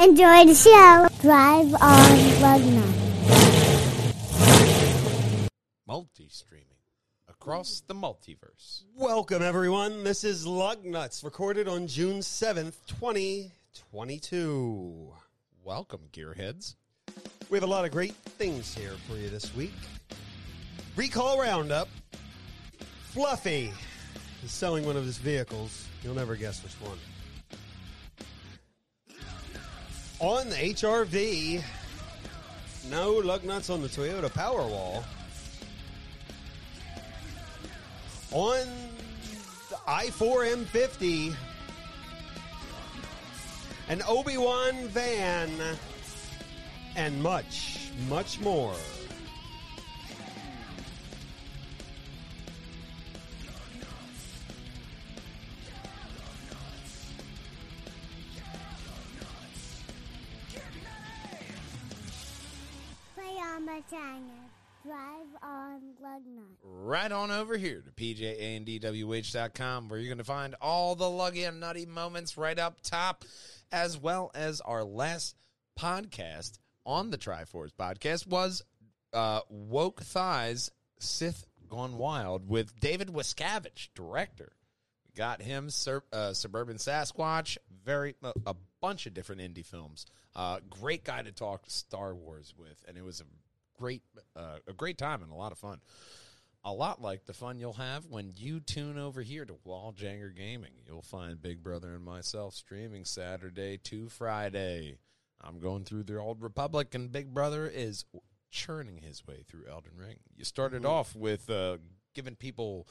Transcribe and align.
Enjoy 0.00 0.44
the 0.46 0.54
show. 0.54 1.06
Drive 1.20 1.74
on 1.74 2.16
Lugnutz. 2.40 2.96
multi-streaming 5.86 6.78
across 7.28 7.82
the 7.86 7.94
multiverse. 7.94 8.84
Welcome, 8.96 9.42
everyone. 9.42 10.02
This 10.02 10.24
is 10.24 10.46
Lugnutz, 10.46 11.22
recorded 11.22 11.68
on 11.68 11.86
June 11.86 12.20
7th, 12.20 12.76
2022. 12.86 15.12
Welcome, 15.62 16.00
gearheads. 16.14 16.76
We 17.50 17.58
have 17.58 17.64
a 17.64 17.70
lot 17.70 17.84
of 17.84 17.90
great 17.90 18.14
things 18.14 18.74
here 18.74 18.94
for 19.06 19.18
you 19.18 19.28
this 19.28 19.54
week. 19.54 19.74
Recall 20.96 21.42
Roundup. 21.42 21.90
Fluffy 23.12 23.70
is 24.42 24.50
selling 24.50 24.86
one 24.86 24.96
of 24.96 25.04
his 25.04 25.18
vehicles. 25.18 25.86
You'll 26.02 26.14
never 26.14 26.36
guess 26.36 26.62
which 26.62 26.72
one. 26.80 26.96
On 30.20 30.50
the 30.50 30.56
HRV, 30.56 31.64
no 32.90 33.12
lug 33.12 33.42
nuts 33.42 33.70
on 33.70 33.80
the 33.80 33.88
Toyota 33.88 34.30
Powerwall. 34.30 35.02
On 38.30 38.66
the 39.70 39.76
i4 39.88 40.66
M50, 40.66 41.34
an 43.88 44.02
Obi 44.06 44.36
Wan 44.36 44.88
van, 44.88 45.50
and 46.96 47.22
much, 47.22 47.90
much 48.10 48.38
more. 48.40 48.74
Drive 63.88 65.26
on 65.42 65.80
Lugnutz. 66.02 66.56
Right 66.62 67.10
on 67.10 67.30
over 67.30 67.56
here 67.56 67.82
to 67.82 67.90
pjandwh.com 67.90 69.88
where 69.88 69.98
you're 69.98 70.08
going 70.08 70.18
to 70.18 70.24
find 70.24 70.54
all 70.60 70.94
the 70.94 71.04
luggy 71.04 71.48
and 71.48 71.60
nutty 71.60 71.86
moments 71.86 72.36
right 72.36 72.58
up 72.58 72.80
top, 72.82 73.24
as 73.72 73.98
well 73.98 74.30
as 74.34 74.60
our 74.60 74.84
last 74.84 75.36
podcast 75.78 76.58
on 76.84 77.10
the 77.10 77.18
Triforce 77.18 77.72
podcast 77.72 78.26
was 78.26 78.62
uh, 79.12 79.40
Woke 79.48 80.02
Thighs 80.02 80.70
Sith 80.98 81.46
Gone 81.68 81.96
Wild 81.96 82.48
with 82.48 82.78
David 82.80 83.08
Wiscavage, 83.08 83.88
director. 83.94 84.52
We 85.06 85.12
got 85.16 85.40
him, 85.40 85.70
Sur- 85.70 86.04
uh, 86.12 86.32
Suburban 86.34 86.76
Sasquatch, 86.76 87.56
very 87.84 88.14
a, 88.22 88.32
a 88.46 88.56
bunch 88.80 89.06
of 89.06 89.14
different 89.14 89.40
indie 89.40 89.64
films. 89.64 90.06
Uh, 90.34 90.60
great 90.68 91.04
guy 91.04 91.22
to 91.22 91.32
talk 91.32 91.64
Star 91.68 92.14
Wars 92.14 92.54
with, 92.58 92.84
and 92.86 92.96
it 92.96 93.04
was 93.04 93.20
a 93.20 93.24
great 93.80 94.02
uh, 94.36 94.58
a 94.68 94.72
great 94.72 94.98
time 94.98 95.22
and 95.22 95.32
a 95.32 95.34
lot 95.34 95.50
of 95.52 95.58
fun. 95.58 95.80
A 96.62 96.72
lot 96.72 97.00
like 97.00 97.24
the 97.24 97.32
fun 97.32 97.58
you'll 97.58 97.72
have 97.72 98.04
when 98.06 98.34
you 98.36 98.60
tune 98.60 98.98
over 98.98 99.22
here 99.22 99.46
to 99.46 99.54
Walljanger 99.66 100.36
Gaming. 100.36 100.72
You'll 100.86 101.00
find 101.00 101.40
Big 101.40 101.62
Brother 101.62 101.94
and 101.94 102.04
myself 102.04 102.54
streaming 102.54 103.06
Saturday 103.06 103.78
to 103.84 104.10
Friday. 104.10 104.98
I'm 105.40 105.58
going 105.58 105.84
through 105.84 106.02
the 106.02 106.18
Old 106.18 106.42
Republic, 106.42 106.94
and 106.94 107.10
Big 107.10 107.32
Brother 107.32 107.66
is 107.66 108.04
churning 108.50 108.98
his 108.98 109.26
way 109.26 109.42
through 109.48 109.64
Elden 109.70 109.92
Ring. 109.96 110.18
You 110.36 110.44
started 110.44 110.84
off 110.84 111.16
with 111.16 111.48
uh, 111.48 111.78
giving 112.14 112.36
people 112.36 112.86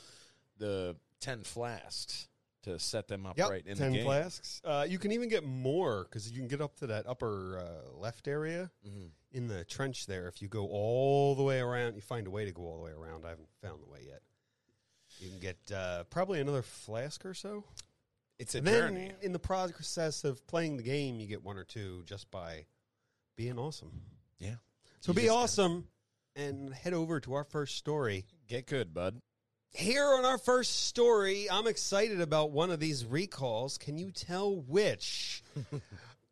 the 0.58 0.96
10 1.22 1.44
flasks 1.44 2.28
to 2.64 2.80
set 2.80 3.08
them 3.08 3.28
up 3.28 3.38
Yep, 3.38 3.50
right 3.52 3.68
in 3.68 3.78
10 3.78 3.92
the 3.92 3.98
game. 4.00 4.06
flasks. 4.06 4.62
Uh, 4.66 4.86
you 4.90 4.98
can 4.98 5.12
even 5.12 5.30
get 5.30 5.44
more 5.46 6.06
because 6.06 6.32
you 6.32 6.40
can 6.40 6.48
get 6.48 6.60
up 6.60 6.76
to 6.78 6.88
that 6.88 7.06
upper 7.08 7.60
uh, 7.60 7.98
left 8.00 8.28
area 8.28 8.72
Mhm. 8.84 9.12
In 9.32 9.48
the 9.48 9.64
trench 9.66 10.06
there. 10.08 10.28
If 10.28 10.42
you 10.42 10.48
go 10.48 10.68
all 10.68 11.36
the 11.36 11.44
way 11.44 11.60
around, 11.60 11.96
you 11.96 12.02
find 12.02 12.26
a 12.28 12.32
way 12.32 12.46
to 12.46 12.52
go 12.52 12.64
all 12.64 12.78
the 12.78 12.86
way 12.86 12.92
around. 12.92 13.26
I 13.26 13.30
haven't 13.30 13.50
found 13.62 13.82
the 13.82 13.92
way 13.92 14.00
yet. 14.08 14.22
You 15.20 15.30
can 15.30 15.40
get 15.40 15.58
uh, 15.76 16.04
probably 16.06 16.40
another 16.40 16.62
flask 16.62 17.26
or 17.26 17.34
so. 17.34 17.64
It's 18.38 18.56
a 18.56 18.60
And 18.60 18.68
then 18.68 18.82
journey. 18.94 19.12
in 19.22 19.34
the 19.34 19.40
process 19.40 20.24
of 20.24 20.46
playing 20.48 20.78
the 20.78 20.84
game, 20.84 21.20
you 21.20 21.28
get 21.28 21.44
one 21.44 21.58
or 21.58 21.64
two 21.66 22.04
just 22.06 22.32
by 22.32 22.66
being 23.36 23.60
awesome. 23.60 23.92
Yeah. 24.40 24.56
So 25.02 25.12
You 25.12 25.16
be 25.16 25.22
gotta- 25.26 25.34
awesome 25.44 25.88
and 26.36 26.74
head 26.74 26.94
over 26.94 27.20
to 27.22 27.34
our 27.34 27.44
first 27.44 27.76
story. 27.76 28.26
Get 28.48 28.66
good, 28.66 28.94
bud. 28.94 29.22
Here 29.72 30.06
on 30.06 30.26
our 30.26 30.38
first 30.38 30.88
story, 30.88 31.48
I'm 31.52 31.68
excited 31.68 32.22
about 32.22 32.52
one 32.52 32.72
of 32.72 32.80
these 32.80 33.06
recalls. 33.06 33.78
Can 33.78 33.98
you 33.98 34.10
tell 34.12 34.56
which? 34.56 35.44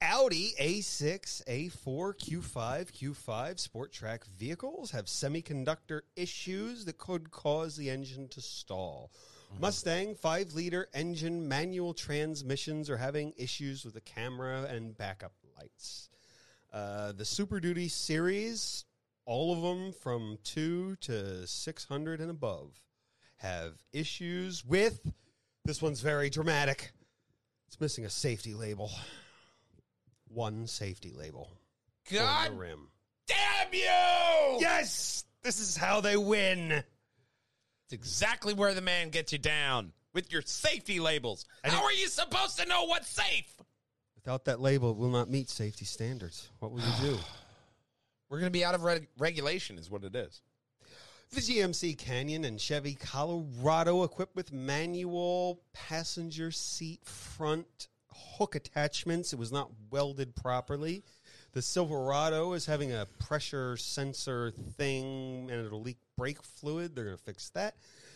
Audi 0.02 0.54
A6, 0.62 1.44
A4, 1.46 2.14
Q5, 2.16 2.92
Q5 2.92 3.68
Sportback 3.68 4.26
vehicles 4.38 4.92
have 4.92 5.06
semiconductor 5.06 6.02
issues 6.16 6.86
that 6.86 7.00
could 7.00 7.32
cause 7.32 7.76
the 7.76 7.90
engine 7.90 8.28
to 8.28 8.40
stall. 8.40 9.12
Mustang 9.60 10.14
5 10.14 10.54
liter 10.54 10.88
engine 10.94 11.48
manual 11.48 11.96
transmissions 11.96 12.92
are 12.92 12.98
having 12.98 13.34
issues 13.38 13.86
with 13.86 13.96
the 13.96 14.02
camera 14.02 14.68
and 14.70 14.96
backup 14.96 15.34
lights. 15.58 16.10
Uh, 16.72 17.12
the 17.14 17.26
Super 17.26 17.60
Duty 17.60 17.88
series, 17.88 18.86
all 19.26 19.54
of 19.54 19.62
them 19.64 19.94
from 19.94 20.38
2 20.44 20.98
to 20.98 21.48
600 21.48 22.22
and 22.22 22.30
above, 22.30 22.80
have 23.38 23.74
issues 23.94 24.64
with 24.64 25.12
this 25.66 25.82
one's 25.82 26.02
very 26.02 26.30
dramatic. 26.30 26.92
It's 27.68 27.82
missing 27.82 28.06
a 28.06 28.10
safety 28.12 28.54
label. 28.54 28.92
One 30.30 30.68
safety 30.68 31.12
label. 31.16 31.50
on 32.12 32.18
God 32.18 32.52
the 32.52 32.56
rim. 32.56 32.88
damn 33.28 33.74
you! 33.74 34.60
Yes! 34.60 35.26
This 35.44 35.60
is 35.60 35.78
how 35.78 36.02
they 36.02 36.18
win. 36.18 36.72
It's 36.72 37.94
exactly 37.94 38.54
where 38.54 38.74
the 38.74 38.82
man 38.82 39.10
gets 39.10 39.32
you 39.32 39.38
down 39.38 39.94
with 40.14 40.32
your 40.32 40.42
safety 40.42 41.00
labels. 41.00 41.46
How 41.64 41.84
are 41.84 41.94
you 41.94 42.08
supposed 42.08 42.60
to 42.60 42.68
know 42.68 42.84
what's 42.86 43.08
safe? 43.08 43.54
Without 44.16 44.46
that 44.46 44.60
label, 44.60 44.92
it 44.92 44.98
will 44.98 45.10
not 45.10 45.30
meet 45.30 45.50
safety 45.50 45.86
standards. 45.86 46.50
What 46.60 46.72
will 46.72 46.82
you 46.82 46.94
do? 47.02 47.18
We're 48.30 48.40
going 48.40 48.52
to 48.52 48.58
be 48.60 48.66
out 48.66 48.76
of 48.76 48.84
reg- 48.84 49.08
regulation, 49.18 49.78
is 49.78 49.90
what 49.90 50.04
it 50.04 50.16
is. 50.16 50.42
The 51.32 51.40
GMC 51.42 51.98
Canyon 51.98 52.44
and 52.46 52.60
Chevy 52.60 52.96
Colorado 52.96 54.04
equipped 54.04 54.36
with 54.36 54.52
manual 54.52 55.62
passenger 55.74 56.52
seat 56.52 57.06
front 57.06 57.88
hook 58.38 58.56
attachments. 58.56 59.34
It 59.34 59.40
was 59.40 59.52
not 59.52 59.70
welded 59.90 60.36
properly. 60.36 61.04
The 61.54 61.62
Silverado 61.62 62.54
is 62.54 62.66
having 62.66 62.92
a 62.92 63.06
pressure 63.20 63.78
sensor 63.78 64.52
thing 64.76 65.50
and 65.50 65.66
it'll 65.66 65.82
leak 65.82 65.98
brake 66.18 66.42
fluid. 66.44 66.96
They're 66.96 67.06
going 67.06 67.18
to 67.18 67.24
fix 67.24 67.50
that. 67.52 67.76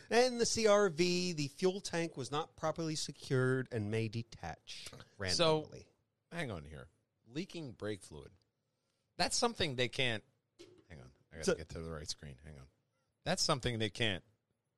And 0.09 0.39
the 0.39 0.45
CRV, 0.45 1.35
the 1.35 1.47
fuel 1.57 1.79
tank 1.79 2.17
was 2.17 2.31
not 2.31 2.55
properly 2.57 2.95
secured 2.95 3.67
and 3.71 3.89
may 3.89 4.07
detach 4.09 4.85
So- 4.89 4.97
randomly. 5.61 5.87
Hang 6.31 6.51
on 6.51 6.63
here. 6.65 6.87
Leaking 7.33 7.71
brake 7.71 8.01
fluid. 8.03 8.31
That's 9.17 9.37
something 9.37 9.75
they 9.75 9.87
can't. 9.87 10.23
Hang 10.89 10.99
on. 10.99 11.09
I 11.31 11.35
got 11.37 11.43
to 11.45 11.51
So- 11.51 11.55
get 11.57 11.69
to 11.69 11.79
the 11.79 11.89
right 11.89 12.09
screen. 12.09 12.35
Hang 12.45 12.55
on. 12.57 12.65
That's 13.23 13.41
something 13.43 13.79
they 13.79 13.89
can't 13.89 14.23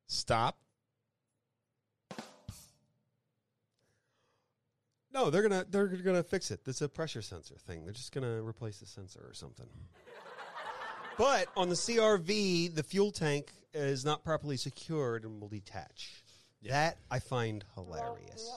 stop. 0.07 0.59
No, 5.13 5.29
they're 5.29 5.44
gonna 5.44 5.66
they're 5.69 5.88
gonna 5.88 6.24
fix 6.24 6.50
it. 6.51 6.62
It's 6.66 6.81
a 6.81 6.90
pressure 6.90 7.22
sensor 7.22 7.56
thing. 7.68 7.84
They're 7.84 7.94
just 7.94 8.12
gonna 8.12 8.41
replace 8.41 8.79
the 8.79 8.88
sensor 8.88 9.24
or 9.28 9.34
something. 9.34 9.68
but 11.18 11.47
on 11.56 11.69
the 11.69 11.75
CRV, 11.75 12.74
the 12.74 12.84
fuel 12.84 13.12
tank 13.12 13.52
is 13.73 14.03
not 14.03 14.23
properly 14.23 14.57
secured 14.57 15.23
and 15.23 15.40
will 15.40 15.50
detach. 15.50 16.23
That 16.69 16.97
I 17.12 17.19
find 17.19 17.63
hilarious. 17.75 18.50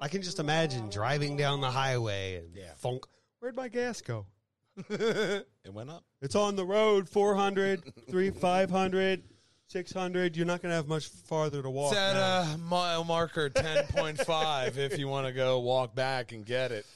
I 0.00 0.08
can 0.08 0.22
just 0.22 0.38
imagine 0.38 0.88
driving 0.88 1.36
down 1.36 1.60
the 1.60 1.70
highway 1.70 2.36
and 2.36 2.54
Yeah. 2.56 2.72
funk. 2.76 3.04
Where'd 3.40 3.54
my 3.54 3.68
gas 3.68 4.00
go? 4.00 4.26
it 4.88 5.44
went 5.72 5.90
up. 5.90 6.04
It's 6.22 6.34
on 6.34 6.56
the 6.56 6.64
road, 6.64 7.08
400, 7.08 7.92
3, 8.10 8.30
500, 8.30 9.22
600. 9.68 10.34
You're 10.36 10.46
not 10.46 10.62
going 10.62 10.70
to 10.70 10.76
have 10.76 10.88
much 10.88 11.08
farther 11.08 11.62
to 11.62 11.68
walk. 11.70 11.92
It's 11.92 12.00
at 12.00 12.14
now. 12.14 12.40
uh, 12.54 12.56
mile 12.56 13.04
marker 13.04 13.50
10.5 13.54 14.76
if 14.78 14.98
you 14.98 15.08
want 15.08 15.26
to 15.26 15.32
go 15.32 15.58
walk 15.58 15.94
back 15.94 16.32
and 16.32 16.44
get 16.44 16.72
it. 16.72 16.86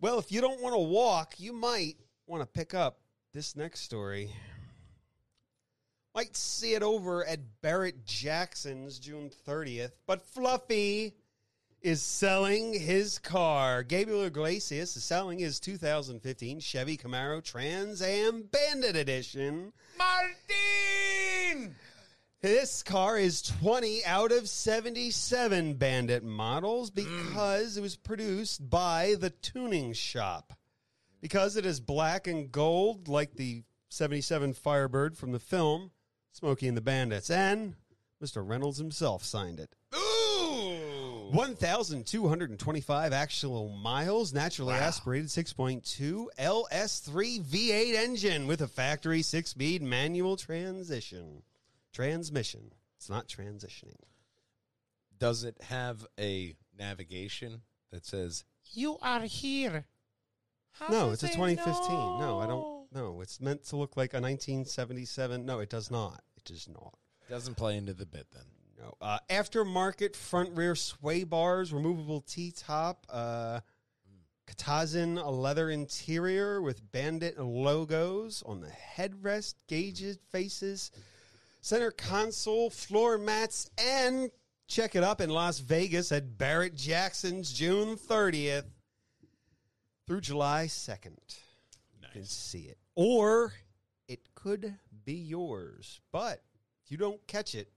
Well, 0.00 0.18
if 0.20 0.30
you 0.30 0.40
don't 0.40 0.62
want 0.62 0.74
to 0.74 0.78
walk, 0.80 1.34
you 1.38 1.52
might 1.52 1.96
want 2.26 2.40
to 2.42 2.46
pick 2.46 2.72
up 2.72 2.98
this 3.34 3.56
next 3.56 3.80
story. 3.80 4.30
Might 6.14 6.36
see 6.36 6.74
it 6.74 6.82
over 6.84 7.24
at 7.26 7.40
Barrett 7.62 8.04
Jackson's 8.06 8.98
June 9.00 9.30
30th, 9.46 9.92
but 10.06 10.22
Fluffy 10.22 11.14
is 11.82 12.00
selling 12.02 12.72
his 12.74 13.18
car. 13.18 13.82
Gabriel 13.82 14.24
Iglesias 14.24 14.96
is 14.96 15.04
selling 15.04 15.38
his 15.40 15.60
2015 15.60 16.60
Chevy 16.60 16.96
Camaro 16.96 17.42
Trans 17.42 18.02
Am 18.02 18.42
Bandit 18.50 18.96
Edition. 18.96 19.72
Martin! 19.96 21.74
This 22.40 22.84
car 22.84 23.18
is 23.18 23.42
20 23.42 24.04
out 24.04 24.30
of 24.30 24.48
77 24.48 25.74
Bandit 25.74 26.22
models 26.22 26.92
mm. 26.92 26.94
because 26.94 27.76
it 27.76 27.80
was 27.80 27.96
produced 27.96 28.70
by 28.70 29.16
the 29.18 29.30
tuning 29.30 29.92
shop. 29.92 30.52
Because 31.20 31.56
it 31.56 31.66
is 31.66 31.80
black 31.80 32.28
and 32.28 32.52
gold, 32.52 33.08
like 33.08 33.34
the 33.34 33.64
77 33.88 34.54
Firebird 34.54 35.18
from 35.18 35.32
the 35.32 35.40
film 35.40 35.90
Smokey 36.30 36.68
and 36.68 36.76
the 36.76 36.80
Bandits. 36.80 37.28
And 37.28 37.74
Mr. 38.22 38.48
Reynolds 38.48 38.78
himself 38.78 39.24
signed 39.24 39.58
it. 39.58 39.74
Ooh. 39.96 41.30
1,225 41.32 43.12
actual 43.12 43.68
miles, 43.68 44.32
naturally 44.32 44.74
Wow. 44.74 44.80
aspirated 44.80 45.28
6.2 45.28 46.28
LS3 46.38 47.40
V8 47.40 47.94
engine 47.94 48.46
with 48.46 48.62
a 48.62 48.68
factory 48.68 49.22
six 49.22 49.50
speed 49.50 49.82
manual 49.82 50.36
transition. 50.36 51.42
Transmission. 51.92 52.72
It's 52.96 53.08
not 53.08 53.28
transitioning. 53.28 54.02
Does 55.18 55.44
it 55.44 55.56
have 55.62 56.06
a 56.18 56.54
navigation 56.78 57.62
that 57.90 58.06
says 58.06 58.44
"You 58.72 58.98
are 59.02 59.22
here"? 59.22 59.86
How 60.72 60.88
no, 60.88 61.10
it's 61.10 61.22
a 61.22 61.26
it 61.26 61.32
2015. 61.32 61.88
No, 62.20 62.38
I 62.40 62.46
don't. 62.46 62.86
No, 62.92 63.20
it's 63.20 63.40
meant 63.40 63.64
to 63.64 63.76
look 63.76 63.96
like 63.96 64.14
a 64.14 64.20
1977. 64.20 65.44
No, 65.44 65.58
it 65.58 65.68
does 65.68 65.90
not. 65.90 66.22
It 66.36 66.44
does 66.44 66.68
not. 66.68 66.94
Doesn't 67.28 67.56
play 67.56 67.76
into 67.76 67.94
the 67.94 68.06
bit 68.06 68.26
then. 68.32 68.44
No. 68.78 68.94
Uh, 69.00 69.18
aftermarket 69.28 70.14
front 70.14 70.56
rear 70.56 70.74
sway 70.74 71.24
bars, 71.24 71.72
removable 71.72 72.20
T 72.20 72.52
top, 72.52 73.06
uh, 73.10 73.60
Katzkin 74.46 75.22
a 75.22 75.30
leather 75.30 75.68
interior 75.68 76.62
with 76.62 76.90
bandit 76.90 77.38
logos 77.38 78.42
on 78.46 78.60
the 78.60 78.68
headrest, 78.68 79.54
gauges, 79.66 80.18
faces, 80.30 80.90
center 81.60 81.90
console, 81.90 82.70
floor 82.70 83.18
mats, 83.18 83.70
and 83.78 84.30
check 84.66 84.94
it 84.94 85.02
up 85.02 85.20
in 85.20 85.30
Las 85.30 85.58
Vegas 85.58 86.12
at 86.12 86.38
Barrett 86.38 86.74
Jackson's 86.74 87.52
June 87.52 87.96
30th 87.96 88.64
through 90.06 90.20
July 90.20 90.66
2nd. 90.66 91.18
You 92.00 92.08
can 92.12 92.24
see 92.24 92.60
it. 92.60 92.78
Or 92.94 93.52
it 94.08 94.20
could 94.34 94.74
be 95.04 95.14
yours. 95.14 96.00
But 96.12 96.42
if 96.84 96.90
you 96.90 96.96
don't 96.96 97.24
catch 97.26 97.54
it, 97.54 97.70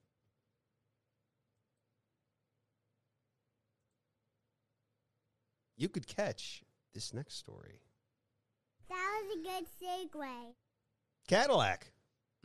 you 5.78 5.90
could 5.90 6.08
catch 6.08 6.64
this 6.94 7.14
next 7.14 7.36
story. 7.36 7.82
That 8.90 9.22
was 9.24 9.38
a 9.38 9.44
good 9.44 9.66
segue. 9.82 10.54
Cadillac. 11.28 11.92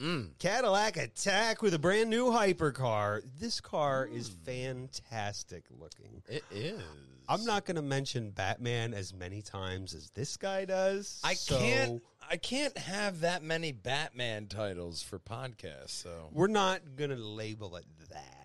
Mm. 0.01 0.39
Cadillac 0.39 0.97
attack 0.97 1.63
with 1.63 1.73
a 1.75 1.79
brand 1.79 2.11
new 2.11 2.27
hypercar. 2.27 3.23
This 3.39 3.61
car 3.61 4.09
is 4.11 4.29
fantastic 4.29 5.65
looking. 5.81 6.23
It 6.29 6.45
is. 6.51 6.83
I'm 7.29 7.45
not 7.45 7.65
going 7.65 7.77
to 7.77 7.83
mention 7.83 8.31
Batman 8.31 8.95
as 8.95 9.13
many 9.13 9.43
times 9.43 9.95
as 9.95 10.11
this 10.11 10.37
guy 10.37 10.65
does. 10.65 11.21
I 11.25 11.35
so 11.35 11.59
can't. 11.59 12.03
I 12.29 12.37
can't 12.37 12.77
have 12.77 13.21
that 13.21 13.43
many 13.43 13.73
Batman 13.73 14.47
titles 14.47 15.03
for 15.03 15.19
podcasts. 15.19 15.91
So 15.91 16.29
We're 16.33 16.49
not 16.49 16.81
going 16.97 17.11
to 17.11 17.17
label 17.17 17.77
it 17.77 17.85
that. 18.11 18.36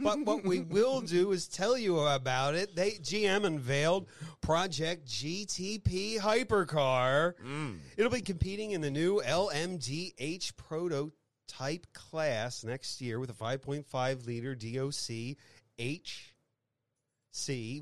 But 0.00 0.20
what 0.20 0.44
we 0.44 0.60
will 0.60 1.00
do 1.00 1.32
is 1.32 1.46
tell 1.46 1.76
you 1.76 1.98
about 2.00 2.54
it. 2.54 2.74
They 2.74 2.92
GM 2.92 3.44
unveiled 3.44 4.06
Project 4.40 5.06
GTP 5.06 6.18
hypercar. 6.18 7.34
Mm. 7.44 7.78
It'll 7.96 8.10
be 8.10 8.22
competing 8.22 8.70
in 8.72 8.80
the 8.80 8.90
new 8.90 9.20
LMDH 9.24 10.56
prototype 10.56 11.86
class 11.92 12.64
next 12.64 13.00
year 13.00 13.20
with 13.20 13.30
a 13.30 13.34
5.5 13.34 14.26
liter 14.26 14.54
DOC 14.54 15.36
HC 15.78 16.32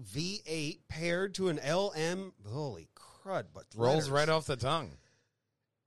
V8 0.02 0.78
paired 0.88 1.34
to 1.34 1.48
an 1.48 1.56
LM. 1.56 2.32
Holy 2.46 2.88
crud! 2.96 3.44
But 3.54 3.64
rolls 3.76 4.10
right 4.10 4.28
off 4.28 4.46
the 4.46 4.56
tongue. 4.56 4.90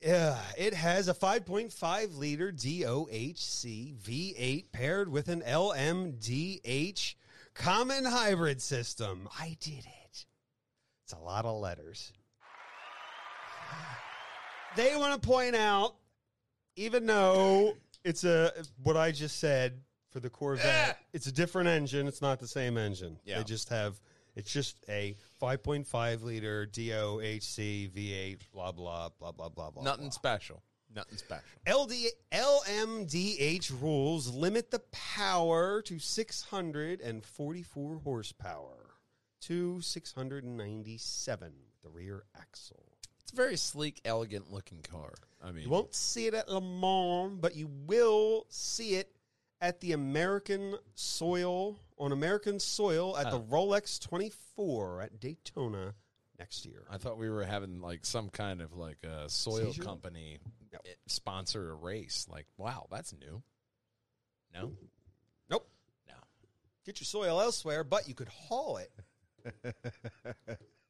Yeah, 0.02 0.38
it 0.58 0.74
has 0.74 1.08
a 1.10 1.14
5.5 1.14 2.18
liter 2.18 2.52
DOHC 2.52 3.98
V8 3.98 4.72
paired 4.72 5.10
with 5.10 5.28
an 5.28 5.42
LMDH 5.42 7.16
common 7.54 8.06
hybrid 8.06 8.62
system. 8.62 9.28
I 9.38 9.58
did 9.60 9.80
it. 9.80 10.26
It's 11.04 11.14
a 11.14 11.20
lot 11.20 11.46
of 11.46 11.60
letters. 11.60 12.14
They 14.76 14.96
want 14.96 15.22
to 15.22 15.28
point 15.28 15.56
out, 15.56 15.96
even 16.76 17.06
though 17.06 17.76
it's 18.06 18.24
a 18.24 18.54
what 18.84 18.96
I 18.96 19.12
just 19.12 19.40
said 19.40 19.82
for 20.12 20.20
the 20.20 20.30
Corvette, 20.30 21.00
it's 21.12 21.28
a 21.28 21.32
different 21.32 21.68
engine. 21.68 22.08
It's 22.08 22.22
not 22.22 22.40
the 22.40 22.48
same 22.48 22.78
engine. 22.78 23.18
Yeah. 23.26 23.40
They 23.40 23.44
just 23.44 23.70
have. 23.70 24.00
It's 24.40 24.54
just 24.54 24.78
a 24.88 25.18
5.5 25.42 26.24
liter 26.24 26.66
DOHC 26.66 27.92
V8. 27.92 28.40
Blah 28.54 28.72
blah 28.72 29.10
blah 29.20 29.34
blah 29.34 29.50
blah 29.50 29.70
blah. 29.70 29.84
Nothing 29.84 30.06
blah. 30.06 30.12
special. 30.12 30.64
Nothing 30.96 31.18
special. 31.18 31.44
LD, 31.68 31.92
LMDH 32.32 33.82
rules 33.82 34.34
limit 34.34 34.72
the 34.72 34.80
power 34.92 35.82
to 35.82 36.00
644 36.00 38.00
horsepower 38.04 38.96
to 39.42 39.82
697 39.82 41.54
with 41.66 41.82
the 41.84 41.90
rear 41.90 42.24
axle. 42.40 42.86
It's 43.22 43.34
a 43.34 43.36
very 43.36 43.58
sleek, 43.58 44.00
elegant 44.06 44.54
looking 44.54 44.82
car. 44.82 45.16
I 45.44 45.52
mean, 45.52 45.66
You 45.66 45.70
won't 45.70 45.94
see 45.94 46.28
it 46.28 46.34
at 46.34 46.48
Le 46.50 46.62
Mans, 46.62 47.38
but 47.42 47.56
you 47.56 47.68
will 47.68 48.46
see 48.50 48.96
it 48.96 49.12
at 49.60 49.82
the 49.82 49.92
American 49.92 50.76
soil 50.96 51.78
on 52.00 52.12
American 52.12 52.60
soil 52.60 53.18
at 53.18 53.30
the 53.32 53.38
Oh. 53.38 53.44
Rolex 53.50 54.00
24 54.00 55.02
at 55.02 55.20
Daytona 55.20 55.94
next 56.38 56.66
year. 56.66 56.86
I 56.90 56.98
thought 56.98 57.18
we 57.18 57.30
were 57.30 57.44
having 57.44 57.82
like 57.82 58.06
some 58.06 58.30
kind 58.30 58.62
of 58.62 58.74
like 58.74 59.04
a 59.04 59.30
soil 59.30 59.68
Seizure? 59.74 59.84
company 59.84 60.40
eh, 60.74 60.78
sponsor 61.08 61.72
a 61.72 61.76
race. 61.76 62.28
Like, 62.30 62.46
wow, 62.58 62.88
that's 62.90 63.14
new. 63.14 63.42
No, 64.54 64.72
Nope. 65.50 65.70
no. 66.08 66.16
Get 66.86 67.00
your 67.02 67.06
soil 67.06 67.40
elsewhere, 67.42 67.84
but 67.84 68.08
you 68.08 68.16
could 68.16 68.30
haul 68.30 68.78
it 68.78 68.92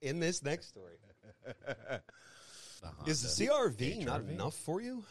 in 0.01 0.19
this 0.19 0.41
next 0.43 0.67
story. 0.69 0.95
Is 3.05 3.21
the 3.37 3.45
CRV 3.47 4.05
not 4.05 4.21
HRV? 4.21 4.29
enough 4.29 4.55
for 4.55 4.79
you? 4.81 5.03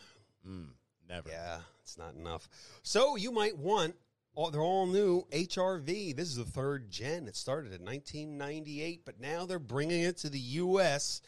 Mm, 0.48 0.68
never. 1.08 1.28
Yeah, 1.28 1.58
it's 1.82 1.98
not 1.98 2.14
enough. 2.14 2.48
So 2.82 3.16
you 3.16 3.30
might 3.32 3.58
want 3.58 3.94
all, 4.38 4.50
they're 4.52 4.60
all 4.60 4.86
new 4.86 5.26
HRV. 5.32 6.14
This 6.14 6.28
is 6.28 6.36
the 6.36 6.44
third 6.44 6.90
gen. 6.90 7.26
It 7.26 7.34
started 7.34 7.72
in 7.72 7.84
1998, 7.84 9.02
but 9.04 9.20
now 9.20 9.44
they're 9.44 9.58
bringing 9.58 10.02
it 10.02 10.18
to 10.18 10.30
the 10.30 10.38
U.S. 10.38 11.20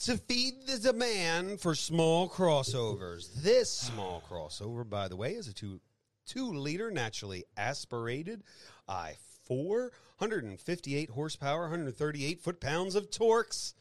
to 0.00 0.16
feed 0.16 0.66
the 0.66 0.78
demand 0.78 1.60
for 1.60 1.74
small 1.74 2.30
crossovers. 2.30 3.28
This 3.42 3.70
small 3.70 4.22
crossover, 4.28 4.88
by 4.88 5.08
the 5.08 5.16
way, 5.16 5.32
is 5.32 5.46
a 5.46 5.52
two 5.52 5.80
two 6.24 6.54
liter 6.54 6.90
naturally 6.90 7.44
aspirated 7.56 8.44
i 8.88 9.16
four, 9.44 9.92
158 10.18 11.10
horsepower, 11.10 11.62
138 11.62 12.40
foot 12.40 12.60
pounds 12.60 12.94
of 12.94 13.10
torques 13.10 13.74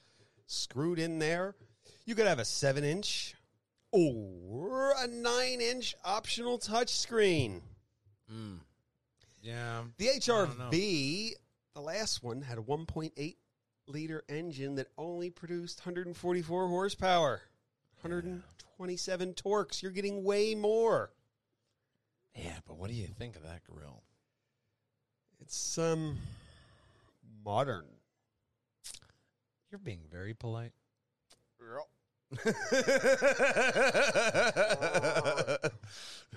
screwed 0.47 0.99
in 0.99 1.19
there. 1.19 1.55
You 2.05 2.15
could 2.15 2.27
have 2.27 2.39
a 2.39 2.45
seven 2.45 2.83
inch 2.83 3.35
or 3.93 4.93
a 4.97 5.07
nine 5.07 5.61
inch 5.61 5.95
optional 6.03 6.59
touchscreen. 6.59 7.61
Mm. 8.31 8.59
Yeah. 9.41 9.81
The. 9.97 10.07
HRV, 10.07 11.33
the 11.73 11.81
last 11.81 12.23
one, 12.23 12.41
had 12.41 12.57
a 12.57 12.61
1.8 12.61 13.35
liter 13.87 14.23
engine 14.29 14.75
that 14.75 14.87
only 14.97 15.29
produced 15.29 15.79
144 15.79 16.67
horsepower, 16.67 17.41
127 18.01 19.33
torques. 19.33 19.81
You're 19.81 19.91
getting 19.91 20.23
way 20.23 20.55
more. 20.55 21.11
Yeah, 22.35 22.57
but 22.65 22.77
what 22.77 22.89
do 22.89 22.95
you 22.95 23.07
think 23.07 23.35
of 23.35 23.43
that 23.43 23.63
grill? 23.65 24.03
It's 25.41 25.77
um 25.77 26.17
modern. 27.43 27.85
You're 29.69 29.79
being 29.79 30.01
very 30.11 30.33
polite. 30.33 30.71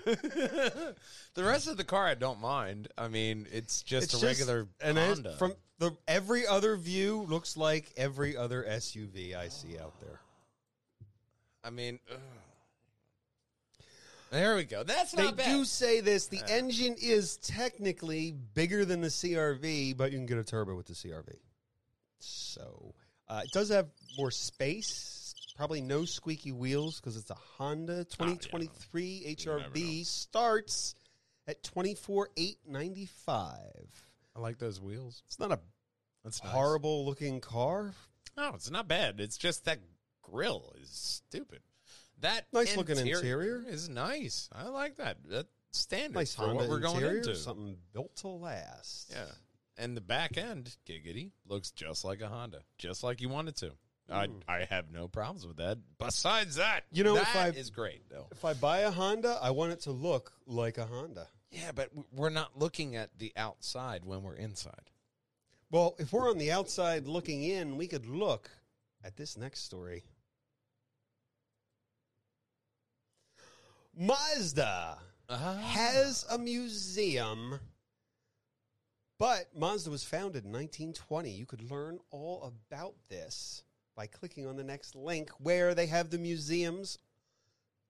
The 0.05 0.95
rest 1.37 1.67
of 1.67 1.77
the 1.77 1.83
car, 1.83 2.05
I 2.05 2.15
don't 2.15 2.39
mind. 2.41 2.87
I 2.97 3.07
mean, 3.07 3.47
it's 3.51 3.81
just 3.81 4.13
It's 4.13 4.21
a 4.21 4.25
regular 4.25 4.67
and 4.81 4.97
Honda. 4.97 5.35
from 5.37 5.53
the 5.79 5.91
every 6.07 6.45
other 6.47 6.75
view 6.77 7.25
looks 7.29 7.57
like 7.57 7.91
every 7.97 8.35
other 8.37 8.63
SUV 8.67 9.35
I 9.35 9.49
see 9.49 9.77
out 9.79 9.93
there. 10.01 10.19
I 11.63 11.69
mean, 11.71 11.99
ugh. 12.11 12.19
there 14.31 14.55
we 14.55 14.63
go. 14.65 14.83
That's 14.83 15.11
They 15.13 15.23
not 15.23 15.37
bad. 15.37 15.47
do 15.49 15.65
say 15.65 15.99
this: 16.01 16.27
the 16.27 16.41
engine 16.47 16.95
is 17.01 17.37
technically 17.37 18.31
bigger 18.53 18.85
than 18.85 19.01
the 19.01 19.07
CRV, 19.07 19.97
but 19.97 20.11
you 20.11 20.17
can 20.17 20.27
get 20.27 20.37
a 20.37 20.43
turbo 20.43 20.75
with 20.75 20.85
the 20.87 20.93
CRV. 20.93 21.35
So 22.19 22.93
uh, 23.27 23.41
it 23.43 23.51
does 23.51 23.69
have 23.69 23.87
more 24.17 24.31
space. 24.31 25.24
Probably 25.55 25.81
no 25.81 26.03
squeaky 26.05 26.51
wheels 26.51 26.99
because 26.99 27.15
it's 27.17 27.31
a 27.31 27.37
Honda 27.57 28.03
2023 28.05 29.35
never 29.45 29.59
know. 29.59 29.65
HRV 29.69 30.05
starts 30.05 30.95
at 31.47 31.63
twenty 31.63 31.95
four 31.95 32.29
eight 32.35 32.57
ninety 32.67 33.05
five. 33.25 33.87
I 34.35 34.39
like 34.39 34.57
those 34.57 34.81
wheels. 34.81 35.23
It's 35.27 35.39
not 35.39 35.51
a 35.51 35.59
That's 36.23 36.43
nice. 36.43 36.51
horrible 36.51 37.05
looking 37.05 37.39
car. 37.39 37.93
No, 38.35 38.49
it's 38.53 38.69
not 38.69 38.87
bad. 38.89 39.21
It's 39.21 39.37
just 39.37 39.63
that 39.65 39.79
grill 40.21 40.73
is 40.81 40.89
stupid. 40.89 41.61
That 42.19 42.47
Nice 42.51 42.75
looking 42.75 42.97
interior. 42.97 43.63
is 43.67 43.87
nice. 43.87 44.49
I 44.53 44.67
like 44.67 44.97
that. 44.97 45.17
That's 45.25 45.47
standard 45.71 46.15
Nice 46.15 46.35
for 46.35 46.43
Honda 46.47 46.55
what 46.63 46.69
we're 46.69 46.79
going 46.79 47.03
into. 47.05 47.35
something 47.35 47.77
built 47.93 48.15
to 48.17 48.27
last. 48.29 49.11
Yeah. 49.11 49.25
And 49.77 49.95
the 49.95 50.01
back 50.01 50.37
end, 50.37 50.75
giggity, 50.87 51.31
looks 51.47 51.71
just 51.71 52.03
like 52.05 52.21
a 52.21 52.27
Honda, 52.29 52.61
just 52.77 53.03
like 53.03 53.21
you 53.21 53.27
want 53.29 53.49
it 53.49 53.57
to. 53.57 53.71
I 54.09 54.27
hmm. 54.27 54.33
I 54.47 54.65
have 54.69 54.91
no 54.91 55.07
problems 55.07 55.47
with 55.47 55.57
that. 55.57 55.77
Besides 55.97 56.55
that, 56.55 56.83
You 56.91 57.03
know, 57.03 57.15
that 57.15 57.23
if 57.23 57.35
I- 57.35 57.49
is 57.49 57.69
great 57.69 58.09
though. 58.09 58.27
If 58.31 58.45
I 58.45 58.53
buy 58.53 58.79
a 58.79 58.91
Honda, 58.91 59.39
I 59.41 59.51
want 59.51 59.71
it 59.73 59.81
to 59.81 59.91
look 59.91 60.33
like 60.45 60.77
a 60.77 60.85
Honda. 60.85 61.27
Yeah, 61.51 61.71
but 61.73 61.89
w- 61.89 62.07
we're 62.11 62.29
not 62.29 62.57
looking 62.57 62.95
at 62.95 63.17
the 63.17 63.31
outside 63.35 64.05
when 64.05 64.23
we're 64.23 64.35
inside. 64.35 64.91
Well, 65.71 65.95
if 65.97 66.13
we're 66.13 66.29
on 66.29 66.37
the 66.37 66.51
outside 66.51 67.07
looking 67.07 67.43
in, 67.43 67.77
we 67.77 67.87
could 67.87 68.05
look 68.05 68.51
at 69.03 69.15
this 69.15 69.37
next 69.37 69.61
story. 69.61 70.03
Mazda 73.97 74.97
ah. 75.29 75.53
has 75.57 76.25
a 76.29 76.37
museum, 76.37 77.59
but 79.17 79.55
Mazda 79.55 79.89
was 79.89 80.03
founded 80.03 80.43
in 80.43 80.51
1920. 80.51 81.31
You 81.31 81.45
could 81.45 81.71
learn 81.71 81.99
all 82.11 82.43
about 82.43 82.95
this 83.07 83.63
by 83.95 84.07
clicking 84.07 84.45
on 84.47 84.55
the 84.55 84.63
next 84.63 84.95
link 84.95 85.29
where 85.39 85.73
they 85.73 85.87
have 85.87 86.09
the 86.09 86.17
museums. 86.17 86.97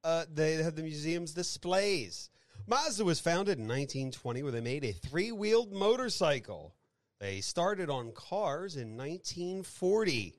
Uh, 0.04 0.26
they 0.32 0.54
have 0.56 0.76
the 0.76 0.84
museum's 0.84 1.34
displays. 1.34 2.30
Mazda 2.68 3.04
was 3.04 3.20
founded 3.20 3.58
in 3.58 3.68
1920, 3.68 4.44
where 4.44 4.52
they 4.52 4.62
made 4.62 4.84
a 4.84 4.92
three-wheeled 4.92 5.72
motorcycle. 5.72 6.76
They 7.20 7.42
started 7.42 7.90
on 7.90 8.12
cars 8.12 8.76
in 8.76 8.98
1940 8.98 10.36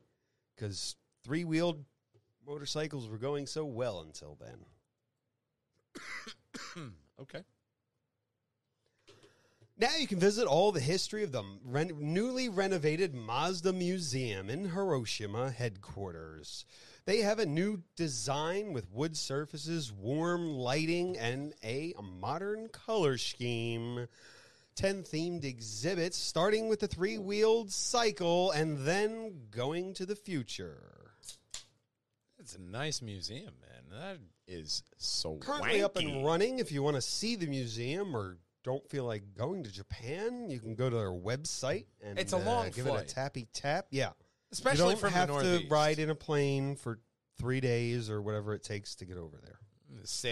because 0.54 0.96
three-wheeled 1.24 1.84
motorcycles 2.46 3.08
were 3.08 3.18
going 3.18 3.46
so 3.46 3.64
well 3.64 4.00
until 4.00 4.38
then. 4.40 4.64
Okay. 7.18 7.40
Now 9.78 9.94
you 9.98 10.06
can 10.06 10.18
visit 10.18 10.46
all 10.46 10.72
the 10.72 10.80
history 10.80 11.22
of 11.22 11.32
the 11.32 11.44
ren- 11.62 11.98
newly 12.00 12.48
renovated 12.48 13.14
Mazda 13.14 13.74
Museum 13.74 14.48
in 14.48 14.70
Hiroshima 14.70 15.50
headquarters. 15.50 16.64
They 17.04 17.18
have 17.18 17.38
a 17.38 17.44
new 17.44 17.82
design 17.94 18.72
with 18.72 18.90
wood 18.90 19.18
surfaces, 19.18 19.92
warm 19.92 20.48
lighting, 20.48 21.18
and 21.18 21.52
a 21.62 21.92
modern 22.02 22.68
color 22.68 23.18
scheme. 23.18 24.08
10 24.76 25.02
themed 25.02 25.44
exhibits, 25.44 26.16
starting 26.16 26.68
with 26.68 26.80
the 26.80 26.88
three 26.88 27.18
wheeled 27.18 27.70
cycle 27.70 28.52
and 28.52 28.78
then 28.86 29.48
going 29.50 29.92
to 29.94 30.06
the 30.06 30.16
future. 30.16 31.12
It's 32.38 32.54
a 32.54 32.60
nice 32.60 33.02
museum, 33.02 33.54
man. 33.60 34.00
That 34.00 34.18
is 34.46 34.82
so 34.96 35.36
Currently 35.36 35.82
up 35.82 35.96
and 35.96 36.24
running. 36.24 36.60
If 36.60 36.72
you 36.72 36.82
want 36.82 36.96
to 36.96 37.02
see 37.02 37.36
the 37.36 37.46
museum 37.46 38.14
or 38.14 38.38
don't 38.66 38.86
feel 38.90 39.04
like 39.04 39.22
going 39.38 39.62
to 39.62 39.72
Japan, 39.72 40.50
you 40.50 40.58
can 40.58 40.74
go 40.74 40.90
to 40.90 40.96
their 40.96 41.12
website 41.12 41.86
and 42.02 42.18
It's 42.18 42.32
a 42.32 42.36
uh, 42.36 42.40
long 42.40 42.70
give 42.70 42.88
it 42.88 42.94
a 42.94 43.04
tappy 43.04 43.46
tap. 43.54 43.86
Yeah, 43.90 44.10
especially 44.52 44.94
you 44.96 45.00
don't 45.00 45.12
have 45.12 45.28
the 45.28 45.60
to 45.60 45.68
ride 45.68 46.00
in 46.00 46.10
a 46.10 46.16
plane 46.16 46.74
for 46.74 46.98
three 47.38 47.60
days 47.60 48.10
or 48.10 48.20
whatever 48.20 48.54
it 48.54 48.64
takes 48.64 48.96
to 48.96 49.04
get 49.04 49.16
over 49.16 49.38
there. 49.40 49.60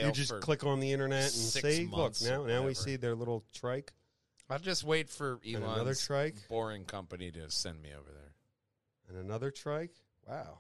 You 0.03 0.13
just 0.13 0.41
click 0.41 0.65
on 0.65 0.81
the 0.81 0.93
internet 0.93 1.23
and 1.23 1.33
say, 1.33 1.87
"Look, 1.91 2.21
now 2.23 2.45
now 2.45 2.67
we 2.67 2.75
see 2.75 2.97
their 2.97 3.15
little 3.15 3.45
trike 3.55 3.93
I'll 4.51 4.59
just 4.59 4.85
wait 4.85 5.09
for 5.09 5.41
and 5.45 5.57
another 5.65 5.95
trike 5.95 6.35
boring 6.49 6.85
company 6.85 7.31
to 7.31 7.51
send 7.51 7.81
me 7.81 7.91
over 7.99 8.11
there. 8.11 8.35
and 9.09 9.25
another 9.25 9.53
trike." 9.53 9.95
Wow. 10.29 10.59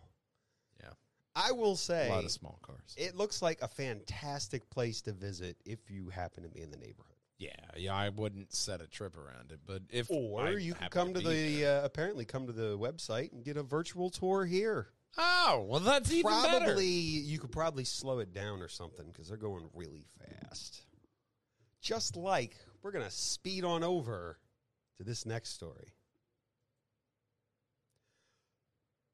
Yeah. 0.80 0.90
I 1.34 1.52
will 1.52 1.76
say, 1.76 2.08
a 2.08 2.12
lot 2.12 2.24
of 2.24 2.30
small 2.30 2.60
cars. 2.62 2.94
it 2.96 3.16
looks 3.16 3.42
like 3.42 3.62
a 3.62 3.68
fantastic 3.68 4.70
place 4.70 5.02
to 5.02 5.12
visit 5.12 5.56
if 5.64 5.90
you 5.90 6.08
happen 6.08 6.44
to 6.44 6.48
be 6.48 6.62
in 6.62 6.70
the 6.70 6.76
neighborhood. 6.76 7.13
Yeah, 7.38 7.50
yeah. 7.76 7.94
I 7.94 8.08
wouldn't 8.10 8.54
set 8.54 8.80
a 8.80 8.86
trip 8.86 9.16
around 9.16 9.50
it, 9.52 9.60
but 9.66 9.82
if 9.90 10.10
Or 10.10 10.42
I 10.42 10.50
you 10.50 10.74
can 10.74 10.88
come 10.90 11.14
to, 11.14 11.20
be 11.20 11.60
the 11.60 11.66
uh, 11.66 11.84
apparently 11.84 12.24
come 12.24 12.46
to 12.46 12.52
the 12.52 12.78
website 12.78 13.32
and 13.32 13.44
get 13.44 13.56
a 13.56 13.62
virtual 13.62 14.10
tour 14.10 14.44
here. 14.44 14.88
oh, 15.18 15.66
well, 15.68 15.80
that's 15.80 16.10
even 16.12 16.30
probably 16.30 16.58
better. 16.60 16.82
you 16.82 17.38
could 17.38 17.52
probably 17.52 17.84
slow 17.84 18.18
it 18.20 18.32
down 18.32 18.62
or 18.62 18.68
something 18.68 19.06
because 19.12 19.28
they're 19.28 19.36
going 19.36 19.68
really 19.74 20.04
fast. 20.18 20.82
Just 21.80 22.16
like 22.16 22.56
we're 22.82 22.92
gonna 22.92 23.10
speed 23.10 23.64
on 23.64 23.82
over 23.84 24.38
to 24.98 25.04
this 25.04 25.26
next 25.26 25.50
story. 25.50 25.92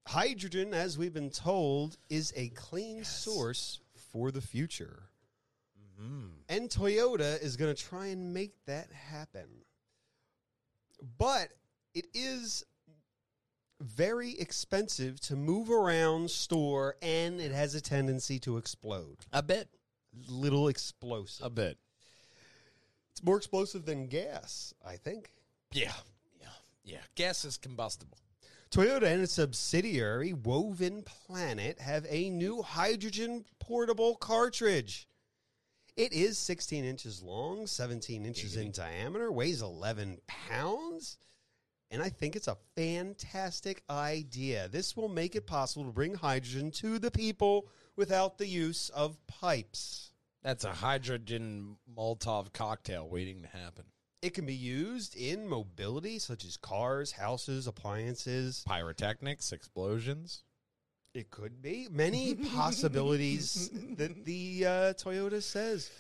Hydrogen, 0.07 0.75
as 0.75 0.99
we've 0.99 1.13
been 1.13 1.31
told, 1.31 1.97
is 2.09 2.33
a 2.37 2.49
clean 2.51 2.99
Yes. 2.99 3.21
source 3.23 3.81
for 4.13 4.31
the 4.31 4.41
future. 4.41 5.10
Mhm. 6.01 6.31
And 6.49 6.71
Toyota 6.71 7.41
is 7.43 7.57
going 7.57 7.75
to 7.75 7.81
try 7.81 8.07
and 8.07 8.33
make 8.33 8.65
that 8.65 8.91
happen. 8.93 9.65
But 11.19 11.53
it 11.95 12.07
is 12.15 12.65
very 13.81 14.39
expensive 14.39 15.21
to 15.21 15.37
move 15.37 15.71
around, 15.71 16.31
store, 16.31 16.97
and 17.01 17.41
it 17.41 17.53
has 17.53 17.75
a 17.75 17.81
tendency 17.81 18.39
to 18.41 18.57
explode. 18.59 19.27
A 19.33 19.43
bit, 19.43 19.69
Little 20.13 20.69
explosive. 20.69 21.47
a 21.47 21.51
bit. 21.51 21.79
It's 23.11 23.23
more 23.23 23.37
explosive 23.37 23.87
than 23.87 24.07
gas, 24.09 24.75
I 24.85 24.97
think. 24.97 25.33
Yeah, 25.73 25.95
yeah, 26.41 26.53
yeah. 26.85 27.03
Gas 27.15 27.45
is 27.45 27.57
combustible. 27.57 28.19
Toyota 28.71 29.05
and 29.05 29.23
its 29.23 29.33
subsidiary, 29.33 30.33
Woven 30.33 31.03
Planet, 31.03 31.81
have 31.81 32.07
a 32.09 32.31
new 32.31 32.63
hydrogen 32.63 33.45
portable 33.59 34.17
cartridge. 34.17 35.09
It 35.97 36.13
is 36.13 36.39
16 36.39 36.85
inches 36.85 37.23
long, 37.23 37.67
17 37.67 38.25
inches 38.25 38.57
in 38.57 38.69
mm-hmm. 38.69 38.83
diameter, 38.83 39.31
weighs 39.31 39.63
11 39.63 40.19
pounds, 40.27 41.19
and 41.91 42.03
I 42.03 42.09
think 42.09 42.37
it's 42.37 42.49
a 42.49 42.57
fantastic 42.77 43.83
idea. 43.91 44.69
This 44.69 44.97
will 44.97 45.09
make 45.09 45.35
it 45.35 45.47
possible 45.47 45.85
to 45.85 45.93
bring 45.93 46.15
hydrogen 46.15 46.71
to 46.73 46.99
the 46.99 47.11
people 47.11 47.69
without 47.97 48.39
the 48.39 48.47
use 48.47 48.89
of 48.91 49.19
pipes. 49.27 50.13
That's 50.43 50.65
a 50.65 50.73
hydrogen 50.73 51.77
Molotov 51.95 52.53
cocktail 52.53 53.09
waiting 53.09 53.43
to 53.43 53.49
happen. 53.49 53.85
It 54.23 54.35
can 54.35 54.47
be 54.47 54.55
used 54.55 55.17
in 55.17 55.49
mobility, 55.49 56.19
such 56.19 56.45
as 56.45 56.57
cars, 56.57 57.13
houses, 57.13 57.67
appliances. 57.67 58.65
Pyrotechnics, 58.67 59.51
explosions. 59.53 60.45
It 61.13 61.31
could 61.31 61.61
be 61.61 61.89
many 61.91 62.35
possibilities 62.35 63.71
that 63.97 64.25
the 64.25 64.65
uh, 64.65 64.71
Toyota 64.95 65.43
says. 65.43 65.91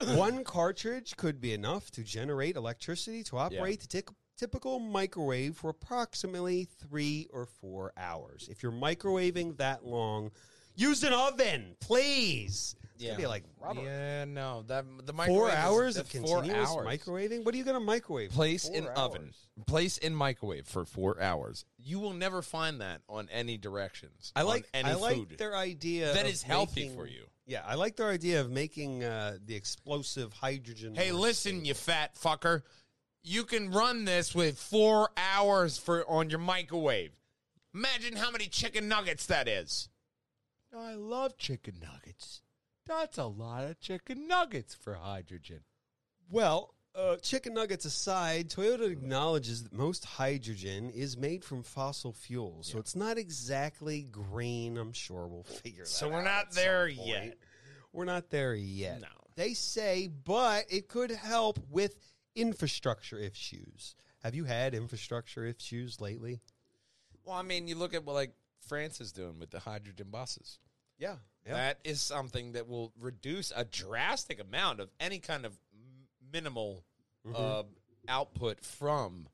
One 0.00 0.44
cartridge 0.44 1.16
could 1.16 1.40
be 1.40 1.52
enough 1.52 1.90
to 1.92 2.02
generate 2.02 2.56
electricity 2.56 3.22
to 3.24 3.36
operate 3.36 3.80
the 3.80 3.86
tic- 3.86 4.08
typical 4.38 4.80
microwave 4.80 5.56
for 5.56 5.70
approximately 5.70 6.64
three 6.64 7.28
or 7.32 7.46
four 7.46 7.92
hours. 7.96 8.48
If 8.50 8.62
you're 8.62 8.72
microwaving 8.72 9.58
that 9.58 9.84
long, 9.84 10.30
use 10.74 11.02
an 11.04 11.12
oven, 11.12 11.76
please. 11.80 12.76
It's 12.96 13.04
gonna 13.04 13.16
be 13.18 13.26
like 13.26 13.42
Robert. 13.60 13.82
Yeah, 13.82 14.24
no. 14.24 14.62
That 14.68 14.84
the 15.04 15.12
Four 15.12 15.48
is- 15.48 15.54
hours 15.54 15.94
that's 15.96 16.14
of 16.14 16.22
four 16.24 16.38
continuous 16.42 16.70
hours. 16.70 16.86
microwaving. 16.86 17.44
What 17.44 17.52
are 17.54 17.58
you 17.58 17.64
going 17.64 17.74
to 17.74 17.80
microwave? 17.80 18.30
Place 18.30 18.68
four 18.68 18.76
in 18.76 18.86
oven. 18.86 19.22
hours? 19.56 19.66
Place 19.66 19.98
in 19.98 20.14
microwave 20.14 20.66
for 20.66 20.84
four 20.84 21.20
hours. 21.20 21.64
You 21.76 21.98
will 21.98 22.12
never 22.12 22.40
find 22.40 22.80
that 22.80 23.02
on 23.08 23.28
any 23.32 23.58
directions. 23.58 24.32
I 24.36 24.40
on 24.42 24.46
like 24.46 24.68
any 24.72 24.90
I 24.90 24.94
like 24.94 25.16
food. 25.16 25.38
their 25.38 25.56
idea 25.56 26.12
That 26.14 26.24
of 26.26 26.32
is 26.32 26.42
healthy 26.44 26.82
making- 26.82 26.96
for 26.96 27.06
you. 27.06 27.26
Yeah, 27.46 27.62
I 27.66 27.74
like 27.74 27.96
their 27.96 28.08
idea 28.08 28.40
of 28.40 28.50
making 28.50 29.02
uh, 29.04 29.38
the 29.44 29.54
explosive 29.56 30.32
hydrogen. 30.32 30.94
Hey, 30.94 31.10
listen, 31.12 31.52
stable. 31.56 31.66
you 31.66 31.74
fat 31.74 32.14
fucker. 32.14 32.62
You 33.22 33.44
can 33.44 33.70
run 33.70 34.04
this 34.04 34.34
with 34.34 34.58
four 34.58 35.10
hours 35.16 35.76
for 35.78 36.08
on 36.08 36.30
your 36.30 36.38
microwave. 36.38 37.10
Imagine 37.74 38.16
how 38.16 38.30
many 38.30 38.46
chicken 38.46 38.86
nuggets 38.88 39.26
that 39.26 39.48
is. 39.48 39.88
I 40.76 40.94
love 40.94 41.36
chicken 41.38 41.74
nuggets. 41.82 42.42
That's 42.86 43.18
a 43.18 43.24
lot 43.24 43.64
of 43.64 43.80
chicken 43.80 44.26
nuggets 44.28 44.74
for 44.74 44.94
hydrogen. 44.94 45.60
Well, 46.30 46.74
uh, 46.94 47.16
chicken 47.16 47.54
nuggets 47.54 47.84
aside, 47.84 48.50
Toyota 48.50 48.90
acknowledges 48.90 49.62
that 49.64 49.72
most 49.72 50.04
hydrogen 50.04 50.90
is 50.90 51.16
made 51.16 51.44
from 51.44 51.62
fossil 51.62 52.12
fuels, 52.12 52.68
so 52.68 52.78
it's 52.78 52.94
not 52.94 53.18
exactly 53.18 54.02
green. 54.02 54.76
I'm 54.78 54.92
sure 54.92 55.26
we'll 55.26 55.42
figure 55.42 55.84
that 55.84 55.88
So 55.88 56.08
we're 56.08 56.18
out 56.20 56.24
not 56.24 56.46
at 56.46 56.54
some 56.54 56.62
there 56.64 56.86
point. 56.86 57.06
yet. 57.08 57.38
We're 57.92 58.04
not 58.04 58.30
there 58.30 58.54
yet. 58.54 59.00
No. 59.00 59.08
They 59.36 59.54
say, 59.54 60.08
but 60.08 60.66
it 60.70 60.88
could 60.88 61.10
help 61.10 61.58
with 61.70 61.96
infrastructure 62.36 63.18
issues. 63.18 63.96
Have 64.22 64.34
you 64.34 64.44
had 64.44 64.74
infrastructure 64.74 65.44
issues 65.46 66.00
lately? 66.00 66.40
Well, 67.24 67.36
I 67.36 67.42
mean, 67.42 67.66
you 67.66 67.74
look 67.76 67.94
at 67.94 68.04
what 68.04 68.14
like 68.14 68.34
France 68.60 69.00
is 69.00 69.12
doing 69.12 69.38
with 69.38 69.50
the 69.50 69.58
hydrogen 69.60 70.08
buses. 70.10 70.58
Yeah. 70.98 71.16
That 71.46 71.78
is 71.84 72.00
something 72.00 72.52
that 72.52 72.68
will 72.68 72.92
reduce 72.98 73.52
a 73.54 73.64
drastic 73.64 74.40
amount 74.40 74.80
of 74.80 74.90
any 74.98 75.18
kind 75.18 75.44
of 75.46 75.58
minimal 76.32 76.84
Mm-hmm. 77.26 77.36
uh, 77.36 77.62
output 78.06 78.60
from 78.62 79.28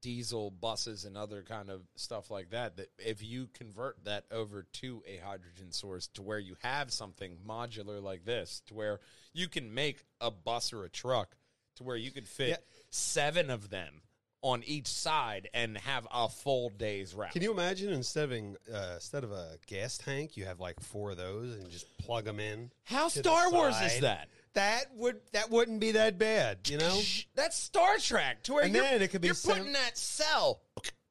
diesel 0.00 0.50
buses 0.50 1.04
and 1.04 1.18
other 1.18 1.42
kind 1.42 1.68
of 1.68 1.82
stuff 1.94 2.30
like 2.30 2.48
that 2.48 2.78
that 2.78 2.88
if 2.98 3.22
you 3.22 3.46
convert 3.52 4.02
that 4.04 4.24
over 4.30 4.62
to 4.72 5.02
a 5.06 5.18
hydrogen 5.18 5.70
source 5.70 6.06
to 6.14 6.22
where 6.22 6.38
you 6.38 6.56
have 6.62 6.90
something 6.90 7.36
modular 7.46 8.02
like 8.02 8.24
this 8.24 8.62
to 8.68 8.72
where 8.74 9.00
you 9.34 9.48
can 9.48 9.74
make 9.74 10.02
a 10.22 10.30
bus 10.30 10.72
or 10.72 10.84
a 10.84 10.88
truck 10.88 11.36
to 11.74 11.82
where 11.84 11.96
you 11.96 12.10
could 12.10 12.26
fit 12.26 12.48
Yeah. 12.48 12.56
seven 12.88 13.50
of 13.50 13.68
them 13.68 14.00
on 14.46 14.62
each 14.64 14.86
side 14.86 15.48
and 15.52 15.76
have 15.78 16.06
a 16.12 16.28
full 16.28 16.70
day's 16.70 17.14
route. 17.14 17.32
Can 17.32 17.42
you 17.42 17.50
imagine 17.50 17.92
instead 17.92 18.30
of 18.30 18.32
uh, 18.72 18.92
instead 18.94 19.24
of 19.24 19.32
a 19.32 19.58
gas 19.66 19.98
tank, 19.98 20.36
you 20.36 20.44
have 20.44 20.60
like 20.60 20.78
four 20.80 21.10
of 21.10 21.16
those 21.16 21.56
and 21.56 21.68
just 21.68 21.86
plug 21.98 22.24
them 22.24 22.38
in? 22.38 22.70
How 22.84 23.08
Star 23.08 23.50
Wars 23.50 23.74
is 23.80 24.00
that? 24.00 24.28
That 24.54 24.84
would 24.94 25.16
that 25.32 25.50
wouldn't 25.50 25.80
be 25.80 25.92
that 25.92 26.16
bad, 26.16 26.68
you 26.68 26.78
know? 26.78 27.00
That's 27.34 27.58
Star 27.58 27.98
Trek. 27.98 28.44
To 28.44 28.54
where 28.54 28.64
And 28.64 28.72
you're, 28.72 28.84
then 28.84 29.02
it 29.02 29.08
could 29.10 29.20
be 29.20 29.28
you're 29.28 29.34
some- 29.34 29.56
putting 29.58 29.72
that 29.72 29.98
cell 29.98 30.60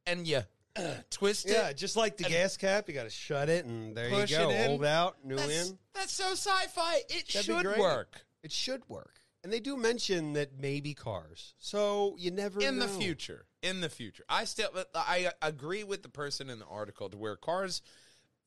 and 0.08 0.26
you 0.26 0.42
uh, 0.78 0.94
twist 1.10 1.46
Yeah, 1.48 1.52
it. 1.54 1.58
Yeah, 1.58 1.74
just 1.74 1.96
like 1.98 2.16
the 2.18 2.24
gas 2.24 2.56
cap, 2.58 2.88
you 2.88 2.94
got 2.96 3.04
to 3.04 3.10
shut 3.10 3.50
it 3.50 3.66
and 3.66 3.96
there 3.96 4.10
you 4.10 4.26
go. 4.28 4.50
Hold 4.52 4.86
out, 4.86 5.18
new 5.26 5.36
That's, 5.36 5.70
in. 5.70 5.78
that's 5.94 6.14
so 6.14 6.32
sci-fi. 6.32 6.96
It 7.10 7.28
That'd 7.34 7.46
should 7.46 7.78
work 7.78 8.22
It 8.44 8.52
should 8.54 8.82
work. 8.88 9.20
And 9.46 9.54
they 9.54 9.60
do 9.60 9.78
mention 9.78 10.34
that 10.34 10.60
maybe 10.60 10.96
cars. 10.96 11.54
So 11.60 12.16
you 12.18 12.32
never 12.32 12.60
in 12.60 12.80
the 12.80 12.88
future. 12.88 13.46
In 13.62 13.80
the 13.80 13.90
future, 13.90 14.24
I 14.28 14.46
still 14.46 14.70
I 14.96 15.30
agree 15.40 15.84
with 15.84 16.02
the 16.02 16.10
person 16.10 16.50
in 16.50 16.58
the 16.58 16.66
article 16.66 17.12
to 17.12 17.16
where 17.16 17.36
cars 17.36 17.84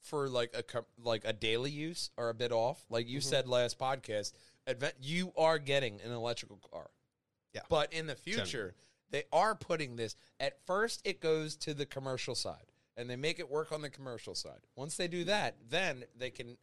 for 0.00 0.28
like 0.28 0.52
a 0.56 0.64
like 1.00 1.22
a 1.24 1.32
daily 1.32 1.70
use 1.70 2.10
are 2.18 2.30
a 2.30 2.34
bit 2.34 2.50
off. 2.50 2.84
Like 2.90 3.06
you 3.06 3.20
Mm-hmm. 3.20 3.28
said 3.28 3.46
last 3.46 3.78
podcast, 3.78 4.32
you 5.00 5.32
are 5.36 5.60
getting 5.60 6.00
an 6.04 6.10
electrical 6.10 6.58
car. 6.68 6.90
Yeah. 7.54 7.60
But 7.68 7.92
in 7.92 8.08
the 8.08 8.16
future, 8.16 8.74
they 9.10 9.22
are 9.32 9.54
putting 9.54 9.94
this. 9.94 10.16
At 10.40 10.66
first, 10.66 11.00
it 11.04 11.20
goes 11.20 11.54
to 11.58 11.74
the 11.74 11.86
commercial 11.86 12.34
side, 12.34 12.72
and 12.96 13.08
they 13.08 13.14
make 13.14 13.38
it 13.38 13.48
work 13.48 13.70
on 13.70 13.82
the 13.82 13.90
commercial 13.90 14.34
side. 14.34 14.66
Once 14.74 14.96
they 14.96 15.06
do 15.06 15.22
that, 15.24 15.58
then 15.70 16.06
they 16.16 16.30
can 16.30 16.56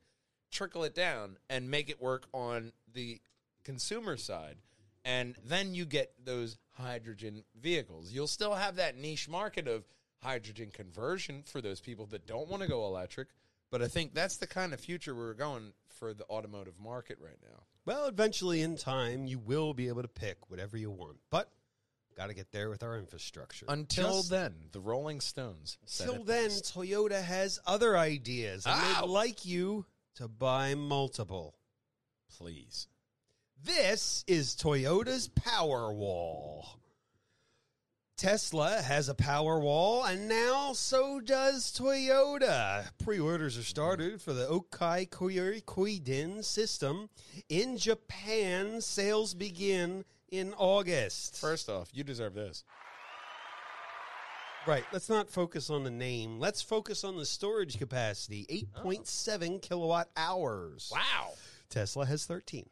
trickle 0.52 0.84
it 0.84 0.94
down 0.94 1.38
and 1.50 1.72
make 1.72 1.90
it 1.90 2.02
work 2.02 2.28
on 2.34 2.74
the 2.94 3.22
consumer 3.66 4.16
side. 4.16 4.56
And 5.04 5.36
then 5.46 5.76
you 5.76 5.86
get 5.86 6.14
those 6.24 6.58
hydrogen 6.72 7.44
vehicles. 7.62 8.12
You'll 8.12 8.28
still 8.28 8.56
have 8.56 8.78
that 8.78 8.98
niche 8.98 9.28
market 9.30 9.68
of 9.68 9.84
hydrogen 10.24 10.72
conversion 10.74 11.44
for 11.46 11.62
those 11.62 11.80
people 11.80 12.06
that 12.08 12.26
don't 12.26 12.48
want 12.48 12.64
to 12.64 12.70
go 12.70 12.86
electric. 12.86 13.28
But 13.70 13.82
I 13.82 13.88
think 13.88 14.14
that's 14.14 14.38
the 14.38 14.48
kind 14.48 14.74
of 14.74 14.80
future 14.80 15.14
we're 15.14 15.34
going 15.34 15.74
for 15.90 16.14
the 16.14 16.24
automotive 16.26 16.80
market 16.80 17.18
right 17.22 17.38
now. 17.44 17.64
Well, 17.86 18.08
eventually 18.08 18.62
in 18.62 18.78
time, 18.78 19.28
you 19.28 19.38
will 19.38 19.74
be 19.74 19.90
able 19.90 20.02
to 20.02 20.08
pick 20.08 20.50
whatever 20.50 20.76
you 20.78 20.90
want. 20.90 21.18
But 21.30 21.52
got 22.18 22.28
to 22.28 22.34
get 22.34 22.52
there 22.52 22.70
with 22.70 22.82
our 22.82 22.98
infrastructure. 22.98 23.66
Until 23.70 24.18
Just 24.20 24.30
then, 24.32 24.56
the 24.72 24.80
Rolling 24.80 25.20
Stones. 25.22 25.78
Until 26.00 26.24
then, 26.24 26.48
best. 26.48 26.74
Toyota 26.74 27.22
has 27.22 27.60
other 27.68 27.98
ideas. 27.98 28.66
And 28.66 28.74
Ow! 28.76 29.02
they'd 29.02 29.08
like 29.10 29.46
you 29.46 29.86
to 30.16 30.28
buy 30.28 30.74
multiple. 30.76 31.56
please. 32.38 32.88
This 33.66 34.24
is 34.28 34.56
Toyota's 34.56 35.28
Power 35.28 35.92
Wall. 35.92 36.80
Tesla 38.16 38.80
has 38.84 39.10
a 39.10 39.16
power 39.16 39.60
wall, 39.60 40.04
and 40.04 40.30
now 40.30 40.74
so 40.74 41.20
does 41.20 41.76
Toyota. 41.76 42.86
Pre-orders 43.04 43.58
are 43.58 43.64
started 43.64 44.22
for 44.22 44.34
the 44.34 44.46
Okai 44.46 45.10
Koyori 45.10 45.64
Koiden 45.64 46.44
system. 46.44 47.10
In 47.50 47.76
Japan, 47.76 48.82
sales 48.82 49.34
begin 49.34 50.06
in 50.30 50.54
August. 50.60 51.38
First 51.38 51.68
off, 51.68 51.90
you 51.92 52.04
deserve 52.04 52.36
this. 52.36 52.64
Right. 54.68 54.86
Let's 54.94 55.10
not 55.10 55.28
focus 55.28 55.72
on 55.72 55.84
the 55.84 55.90
name. 55.90 56.40
Let's 56.40 56.62
focus 56.62 57.04
on 57.04 57.18
the 57.18 57.26
storage 57.26 57.80
capacity 57.80 58.46
8.7 58.86 59.60
kilowatt 59.60 60.10
hours. 60.16 60.92
Wow. 60.94 61.32
Tesla 61.72 62.06
has 62.06 62.28
13. 62.28 62.70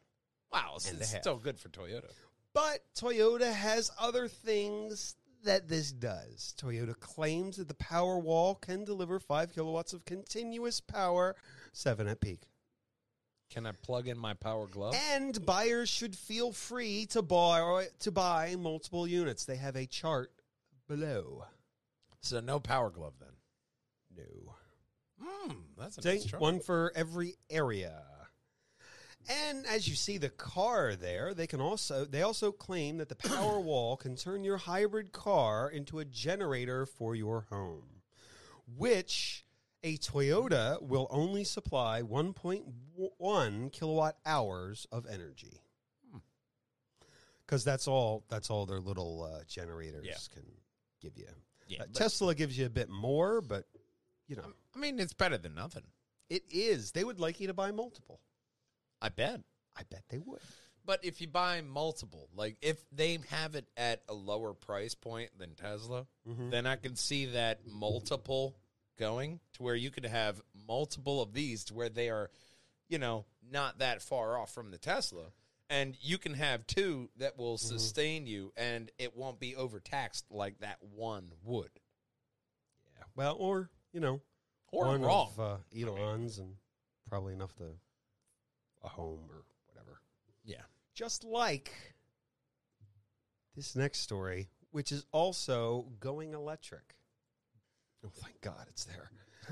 Wow. 0.54 0.74
It's 0.76 0.90
it's 0.90 1.16
still 1.16 1.36
good 1.36 1.58
for 1.58 1.68
Toyota. 1.68 2.10
But 2.52 2.84
Toyota 2.96 3.52
has 3.52 3.90
other 3.98 4.28
things 4.28 5.16
that 5.44 5.68
this 5.68 5.92
does. 5.92 6.54
Toyota 6.56 6.98
claims 6.98 7.56
that 7.56 7.68
the 7.68 7.74
Power 7.74 8.18
Wall 8.18 8.54
can 8.54 8.84
deliver 8.84 9.18
5 9.18 9.54
kilowatts 9.54 9.92
of 9.92 10.04
continuous 10.04 10.80
power, 10.80 11.36
7 11.72 12.06
at 12.06 12.20
peak. 12.20 12.42
Can 13.50 13.66
I 13.66 13.72
plug 13.72 14.08
in 14.08 14.18
my 14.18 14.34
power 14.34 14.66
glove? 14.66 14.94
And 15.12 15.44
buyers 15.44 15.88
should 15.88 16.16
feel 16.16 16.50
free 16.52 17.06
to 17.06 17.22
buy 17.22 17.86
to 18.00 18.10
buy 18.10 18.56
multiple 18.58 19.06
units. 19.06 19.44
They 19.44 19.56
have 19.56 19.76
a 19.76 19.86
chart 19.86 20.32
below. 20.88 21.44
So 22.20 22.40
no 22.40 22.58
power 22.58 22.90
glove 22.90 23.14
then. 23.20 23.28
No. 24.16 24.54
Hmm, 25.22 25.52
that's 25.78 25.98
a 25.98 26.04
nice 26.04 26.24
chart. 26.24 26.40
one 26.40 26.58
for 26.58 26.92
every 26.96 27.34
area. 27.50 28.02
And 29.28 29.66
as 29.66 29.88
you 29.88 29.94
see 29.94 30.18
the 30.18 30.28
car 30.28 30.94
there, 30.96 31.32
they 31.34 31.46
can 31.46 31.60
also 31.60 32.04
they 32.04 32.22
also 32.22 32.52
claim 32.52 32.98
that 32.98 33.08
the 33.08 33.14
Powerwall 33.28 33.98
can 33.98 34.16
turn 34.16 34.44
your 34.44 34.56
hybrid 34.58 35.12
car 35.12 35.70
into 35.70 35.98
a 35.98 36.04
generator 36.04 36.84
for 36.86 37.14
your 37.14 37.46
home, 37.50 38.02
which 38.76 39.44
a 39.82 39.96
Toyota 39.98 40.80
will 40.82 41.06
only 41.10 41.44
supply 41.44 42.02
1.1 42.02 43.72
kilowatt 43.72 44.16
hours 44.24 44.86
of 44.90 45.06
energy. 45.06 45.60
Hmm. 46.10 46.18
Because 47.46 47.64
that's 47.64 47.86
all 47.88 48.24
that's 48.28 48.50
all 48.50 48.66
their 48.66 48.80
little 48.80 49.22
uh, 49.22 49.44
generators 49.46 50.04
Yeah. 50.06 50.16
can 50.32 50.44
give 51.00 51.16
you. 51.16 51.28
Yeah, 51.66 51.82
Uh, 51.82 51.86
Tesla 51.94 52.34
gives 52.34 52.58
you 52.58 52.66
a 52.66 52.70
bit 52.70 52.88
more, 52.90 53.40
but 53.40 53.66
you 54.26 54.36
know 54.36 54.52
I 54.74 54.78
mean, 54.78 54.98
it's 54.98 55.12
better 55.14 55.38
than 55.38 55.54
nothing. 55.54 55.84
it 56.30 56.42
is. 56.50 56.92
They 56.92 57.04
would 57.04 57.20
like 57.20 57.38
you 57.40 57.46
to 57.46 57.54
buy 57.54 57.70
multiple. 57.70 58.20
I 59.04 59.08
bet. 59.10 59.40
I 59.76 59.82
bet 59.90 60.02
they 60.08 60.18
would. 60.18 60.40
But 60.86 61.04
if 61.04 61.20
you 61.20 61.28
buy 61.28 61.60
multiple, 61.62 62.28
like 62.34 62.56
if 62.62 62.76
they 62.90 63.18
have 63.30 63.54
it 63.54 63.66
at 63.76 64.02
a 64.08 64.14
lower 64.14 64.52
price 64.54 64.94
point 64.94 65.30
than 65.38 65.54
Tesla, 65.54 66.06
Mm-hmm. 66.28 66.50
then 66.50 66.66
I 66.66 66.76
can 66.76 66.96
see 66.96 67.26
that 67.26 67.60
multiple 67.70 68.56
going 68.98 69.40
to 69.54 69.62
where 69.62 69.74
you 69.74 69.90
could 69.90 70.06
have 70.06 70.40
multiple 70.66 71.20
of 71.20 71.32
these 71.34 71.64
to 71.64 71.74
where 71.74 71.88
they 71.90 72.08
are, 72.10 72.30
you 72.88 72.98
know, 72.98 73.24
not 73.50 73.78
that 73.80 74.00
far 74.02 74.38
off 74.38 74.52
from 74.54 74.70
the 74.70 74.78
Tesla. 74.78 75.24
And 75.70 75.96
you 76.00 76.18
can 76.18 76.34
have 76.34 76.66
two 76.66 77.10
that 77.18 77.36
will 77.38 77.56
Mm-hmm. 77.56 77.76
sustain 77.76 78.26
you 78.26 78.52
and 78.56 78.90
it 78.98 79.16
won't 79.16 79.38
be 79.40 79.54
overtaxed 79.56 80.26
like 80.30 80.60
that 80.60 80.78
one 80.82 81.32
would. 81.42 81.70
Yeah. 82.96 83.04
Well, 83.16 83.36
or 83.38 83.70
you 83.92 84.00
know, 84.00 84.20
Or 84.72 84.86
one 84.86 85.02
wrong. 85.02 85.30
of 85.36 85.40
uh, 85.40 85.56
Elon's 85.78 86.38
and 86.38 86.54
probably 87.08 87.32
enough 87.32 87.54
to 87.56 87.64
a 88.84 88.88
home 88.88 89.20
or 89.30 89.42
whatever. 89.66 90.00
yeah. 90.44 90.62
Just 90.94 91.24
like 91.24 91.72
this 93.56 93.74
next 93.74 94.00
story, 94.00 94.48
which 94.70 94.92
is 94.92 95.04
also 95.12 95.86
going 96.00 96.34
electric. 96.34 96.94
Oh, 98.04 98.10
thank 98.14 98.40
God 98.40 98.66
it's 98.68 98.84
there. 98.84 99.10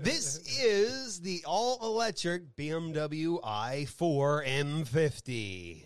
this 0.00 0.38
is 0.62 1.20
the 1.20 1.42
all 1.44 1.78
electric 1.82 2.56
BMW 2.56 3.40
i4 3.42 4.46
M50. 4.46 5.82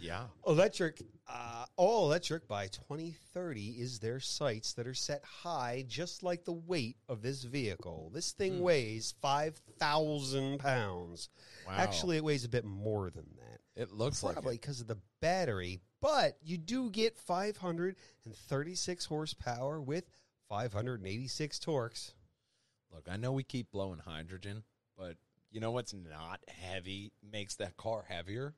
Yeah. 0.00 0.24
Electric, 0.46 1.02
uh, 1.28 1.64
all 1.76 2.06
electric 2.06 2.46
by 2.46 2.68
2030 2.68 3.70
is 3.78 3.98
their 3.98 4.20
sights 4.20 4.74
that 4.74 4.86
are 4.86 4.94
set 4.94 5.24
high, 5.24 5.84
just 5.88 6.22
like 6.22 6.44
the 6.44 6.52
weight 6.52 6.96
of 7.08 7.22
this 7.22 7.42
vehicle. 7.42 8.10
This 8.14 8.32
thing 8.32 8.60
weighs 8.60 9.14
5,000 9.20 10.58
pounds. 10.58 11.28
Wow. 11.66 11.74
Actually, 11.76 12.16
it 12.16 12.24
weighs 12.24 12.44
a 12.44 12.48
bit 12.48 12.64
more 12.64 13.10
than 13.10 13.26
that. 13.36 13.60
It 13.80 13.92
looks 13.92 14.22
like 14.22 14.34
Probably 14.34 14.54
it. 14.54 14.60
because 14.60 14.80
of 14.80 14.86
the 14.86 14.98
battery, 15.20 15.80
but 16.00 16.36
you 16.42 16.56
do 16.58 16.90
get 16.90 17.18
536 17.18 19.04
horsepower 19.04 19.80
with 19.80 20.04
586 20.48 21.58
torques. 21.58 22.14
Look, 22.92 23.08
I 23.10 23.16
know 23.16 23.32
we 23.32 23.42
keep 23.42 23.72
blowing 23.72 23.98
hydrogen, 23.98 24.62
but 24.96 25.16
you 25.50 25.60
know 25.60 25.72
what's 25.72 25.92
not 25.92 26.40
heavy 26.48 27.12
makes 27.28 27.56
that 27.56 27.76
car 27.76 28.06
heavier? 28.08 28.54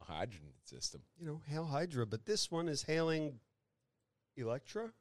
A 0.00 0.04
hydrogen 0.04 0.52
system. 0.64 1.02
You 1.18 1.26
know, 1.26 1.40
hail 1.48 1.64
Hydra, 1.64 2.06
but 2.06 2.24
this 2.26 2.50
one 2.50 2.68
is 2.68 2.82
hailing 2.82 3.40
Electra. 4.36 4.90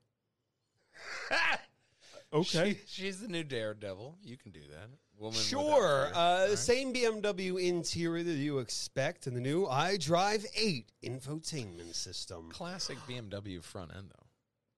She- 2.43 2.77
she's 2.87 3.21
the 3.21 3.29
new 3.29 3.43
daredevil. 3.45 4.17
You 4.21 4.35
can 4.35 4.51
do 4.51 4.59
that. 4.71 4.89
Woman 5.17 5.39
Sure. 5.39 6.07
Uh, 6.13 6.17
All 6.17 6.47
right. 6.49 6.57
Same 6.57 6.93
BMW 6.93 7.57
interior 7.69 8.23
that 8.23 8.33
you 8.33 8.59
expect 8.59 9.25
in 9.27 9.33
the 9.33 9.39
new 9.39 9.65
iDrive 9.67 10.45
8 10.53 10.91
infotainment 11.03 11.95
system. 11.95 12.49
Classic 12.51 12.97
BMW 13.07 13.63
front 13.63 13.91
end, 13.95 14.09
though. 14.13 14.25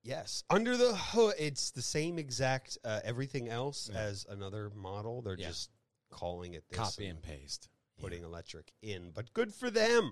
Yes. 0.04 0.44
Under 0.52 0.78
the 0.78 0.94
hood, 0.96 1.34
it's 1.40 1.72
the 1.72 1.82
same 1.82 2.20
exact 2.20 2.78
uh, 2.86 3.00
everything 3.04 3.50
else 3.50 3.90
Yeah. 3.92 4.02
as 4.02 4.26
another 4.30 4.70
model. 4.76 5.24
They're 5.24 5.36
Yeah. 5.40 5.48
just 5.48 5.72
calling 6.12 6.54
it 6.54 6.64
this. 6.70 6.78
Copy 6.78 7.08
and- 7.08 7.18
and 7.18 7.24
paste. 7.24 7.70
Putting 7.98 8.24
electric 8.24 8.72
in, 8.82 9.12
but 9.14 9.34
good 9.34 9.54
for 9.54 9.70
them. 9.70 10.12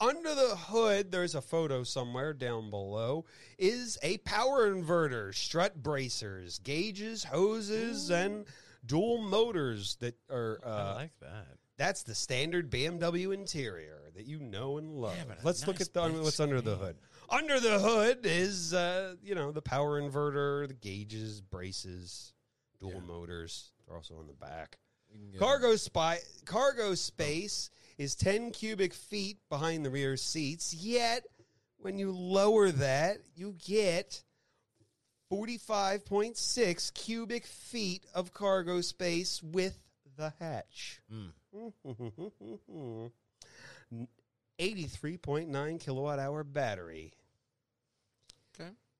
Under 0.00 0.34
the 0.34 0.56
hood, 0.56 1.10
there's 1.10 1.34
a 1.34 1.40
photo 1.40 1.82
somewhere 1.82 2.34
down 2.34 2.68
below, 2.68 3.24
is 3.58 3.96
a 4.02 4.18
power 4.18 4.70
inverter, 4.74 5.34
strut 5.34 5.82
bracers, 5.82 6.58
gauges, 6.58 7.24
hoses, 7.24 8.10
and 8.10 8.44
dual 8.84 9.22
motors 9.22 9.96
that 10.00 10.16
are. 10.30 10.60
Uh, 10.64 10.68
I 10.68 10.92
like 10.94 11.12
that. 11.20 11.46
that's 11.78 12.02
the 12.02 12.14
standard 12.14 12.70
BMW 12.70 13.32
interior 13.32 14.10
that 14.14 14.26
you 14.26 14.38
know 14.38 14.76
and 14.76 14.92
love. 14.92 15.16
Yeah, 15.16 15.34
Let's 15.42 15.66
look 15.66 15.80
at 15.80 15.92
the, 15.94 16.02
what's 16.22 16.40
under 16.40 16.60
the 16.60 16.76
hood. 16.76 16.96
Under 17.30 17.58
the 17.58 17.78
hood 17.78 18.20
is, 18.24 18.72
uh, 18.74 19.14
you 19.22 19.34
know, 19.34 19.50
the 19.50 19.62
power 19.62 20.00
inverter, 20.00 20.68
the 20.68 20.74
gauges, 20.74 21.40
braces, 21.40 22.34
dual 22.80 22.92
Yeah. 22.92 23.00
motors. 23.00 23.72
They're 23.86 23.96
also 23.96 24.16
on 24.18 24.26
the 24.26 24.32
back. 24.34 24.78
We 25.12 25.18
can 25.18 25.30
get- 25.30 25.40
Cargo 25.40 25.76
spy, 25.76 26.20
cargo 26.44 26.94
space 26.94 27.70
is 27.98 28.14
10 28.14 28.50
cubic 28.50 28.92
feet 28.94 29.38
behind 29.48 29.84
the 29.84 29.90
rear 29.90 30.16
seats. 30.16 30.74
Yet, 30.74 31.24
when 31.78 31.98
you 31.98 32.12
lower 32.12 32.70
that, 32.70 33.18
you 33.34 33.54
get 33.64 34.22
45.6 35.30 36.90
cubic 36.94 37.46
feet 37.46 38.04
of 38.14 38.32
cargo 38.32 38.80
space 38.80 39.42
with 39.42 39.78
the 40.16 40.32
hatch. 40.38 41.00
Mm. 41.12 41.32
83.9 44.58 45.80
kilowatt 45.80 46.18
hour 46.18 46.44
battery. 46.44 47.12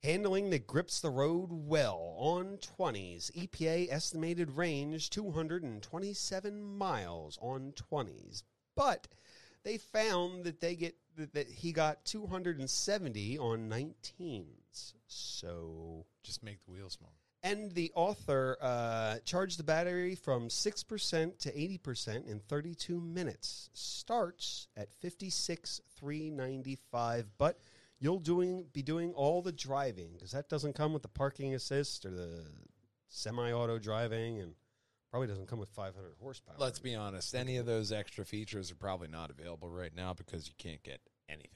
Handling 0.02 0.50
that 0.50 0.66
grips 0.66 1.00
the 1.00 1.08
road 1.10 1.48
well 1.50 2.14
on 2.18 2.58
20s. 2.78 3.30
EPA 3.32 3.88
estimated 3.90 4.50
range 4.52 5.08
227 5.10 6.62
miles 6.62 7.38
on 7.42 7.72
20s. 7.90 8.42
But 8.76 9.08
they 9.64 9.78
found 9.78 10.44
that 10.44 10.60
they 10.60 10.76
get 10.76 10.94
that, 11.32 11.48
he 11.48 11.72
got 11.72 12.04
270 12.04 13.38
on 13.38 13.68
19s. 13.70 14.92
So 15.08 16.04
Just 16.22 16.42
make 16.44 16.62
the 16.64 16.70
wheel 16.72 16.90
smaller. 16.90 17.12
and 17.42 17.72
the 17.72 17.90
author 17.94 18.58
uh, 18.60 19.16
charged 19.24 19.58
the 19.58 19.64
battery 19.64 20.14
from 20.14 20.48
6% 20.48 21.38
to 21.38 21.52
80% 21.52 22.26
in 22.28 22.38
32 22.40 23.00
minutes. 23.00 23.70
Starts 23.72 24.68
at 24.76 24.92
56,395, 24.92 27.26
but 27.38 27.58
you'll 27.98 28.18
doing 28.20 28.66
be 28.72 28.82
doing 28.82 29.12
all 29.14 29.42
the 29.42 29.52
driving 29.52 30.12
because 30.14 30.32
that 30.32 30.48
doesn't 30.48 30.74
come 30.74 30.92
with 30.92 31.02
the 31.02 31.08
parking 31.08 31.54
assist 31.54 32.04
or 32.04 32.10
the 32.10 32.44
semi-auto 33.08 33.78
driving 33.78 34.40
and 34.40 34.54
probably 35.10 35.28
doesn't 35.28 35.46
come 35.48 35.58
with 35.58 35.68
500 35.70 36.14
horsepower. 36.20 36.56
Let's 36.58 36.78
be 36.78 36.94
honest. 36.94 37.34
Any 37.34 37.56
of 37.56 37.64
those 37.66 37.92
extra 37.92 38.24
features 38.24 38.70
are 38.70 38.74
probably 38.76 39.08
not 39.08 39.30
available 39.30 39.70
right 39.70 39.94
now 39.94 40.12
because 40.12 40.46
you 40.48 40.54
can't 40.58 40.82
get 40.82 41.00
anything. 41.28 41.50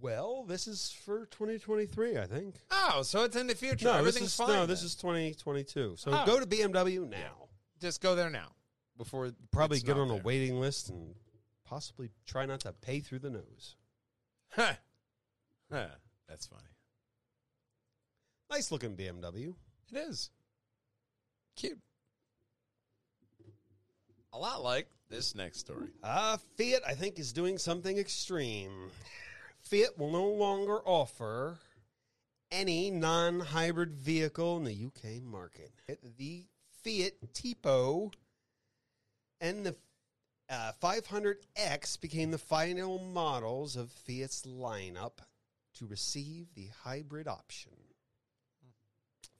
well, 0.00 0.44
this 0.44 0.66
is 0.66 0.90
for 0.90 1.26
2023, 1.26 2.18
I 2.18 2.26
think. 2.26 2.56
Oh, 2.70 3.02
so 3.02 3.24
it's 3.24 3.36
in 3.36 3.46
the 3.46 3.54
future. 3.54 3.86
No, 3.86 3.92
this 3.92 3.98
Everything's 4.00 4.30
is 4.30 4.36
fine. 4.36 4.48
no, 4.48 4.66
this 4.66 4.82
is 4.82 4.94
2022. 4.94 5.94
So 5.96 6.10
Oh. 6.12 6.26
go 6.26 6.38
to 6.40 6.46
BMW 6.46 7.08
now. 7.08 7.48
just 7.80 8.00
go 8.00 8.14
there 8.14 8.30
now 8.30 8.52
before 8.96 9.32
probably 9.52 9.80
get 9.80 9.96
on 9.98 10.10
a 10.10 10.16
waiting 10.16 10.58
list 10.60 10.88
and 10.88 11.14
possibly 11.64 12.10
try 12.26 12.46
not 12.46 12.60
to 12.60 12.72
pay 12.72 13.00
through 13.00 13.18
the 13.20 13.30
nose. 13.30 13.76
Huh. 14.50 14.74
Huh. 15.70 15.86
That's 16.28 16.46
funny. 16.46 16.62
Nice 18.50 18.70
looking 18.70 18.96
BMW. 18.96 19.54
It 19.92 19.96
is 19.96 20.30
cute. 21.56 21.78
A 24.32 24.38
lot 24.38 24.62
like 24.62 24.88
this 25.08 25.34
next 25.34 25.60
story. 25.60 25.88
Uh, 26.02 26.36
Fiat, 26.56 26.82
I 26.86 26.94
think, 26.94 27.18
is 27.18 27.32
doing 27.32 27.58
something 27.58 27.96
extreme. 27.98 28.90
Fiat 29.60 29.98
will 29.98 30.10
no 30.10 30.26
longer 30.26 30.78
offer 30.84 31.58
any 32.52 32.90
non 32.90 33.40
hybrid 33.40 33.94
vehicle 33.94 34.56
in 34.58 34.64
the 34.64 34.86
UK 34.86 35.22
market. 35.22 35.72
The 36.18 36.44
Fiat 36.82 37.14
Tipo 37.32 38.12
and 39.40 39.64
the 39.66 39.74
uh, 40.48 40.72
500X 40.82 42.00
became 42.00 42.30
the 42.30 42.38
final 42.38 42.98
models 42.98 43.76
of 43.76 43.90
Fiat's 43.90 44.42
lineup 44.42 45.18
to 45.74 45.86
receive 45.86 46.54
the 46.54 46.68
hybrid 46.84 47.28
option. 47.28 47.72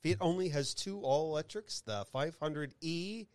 Fiat 0.02 0.18
only 0.20 0.48
has 0.50 0.74
two 0.74 1.00
all 1.00 1.30
electrics, 1.30 1.80
the 1.80 2.04
500E 2.14 3.26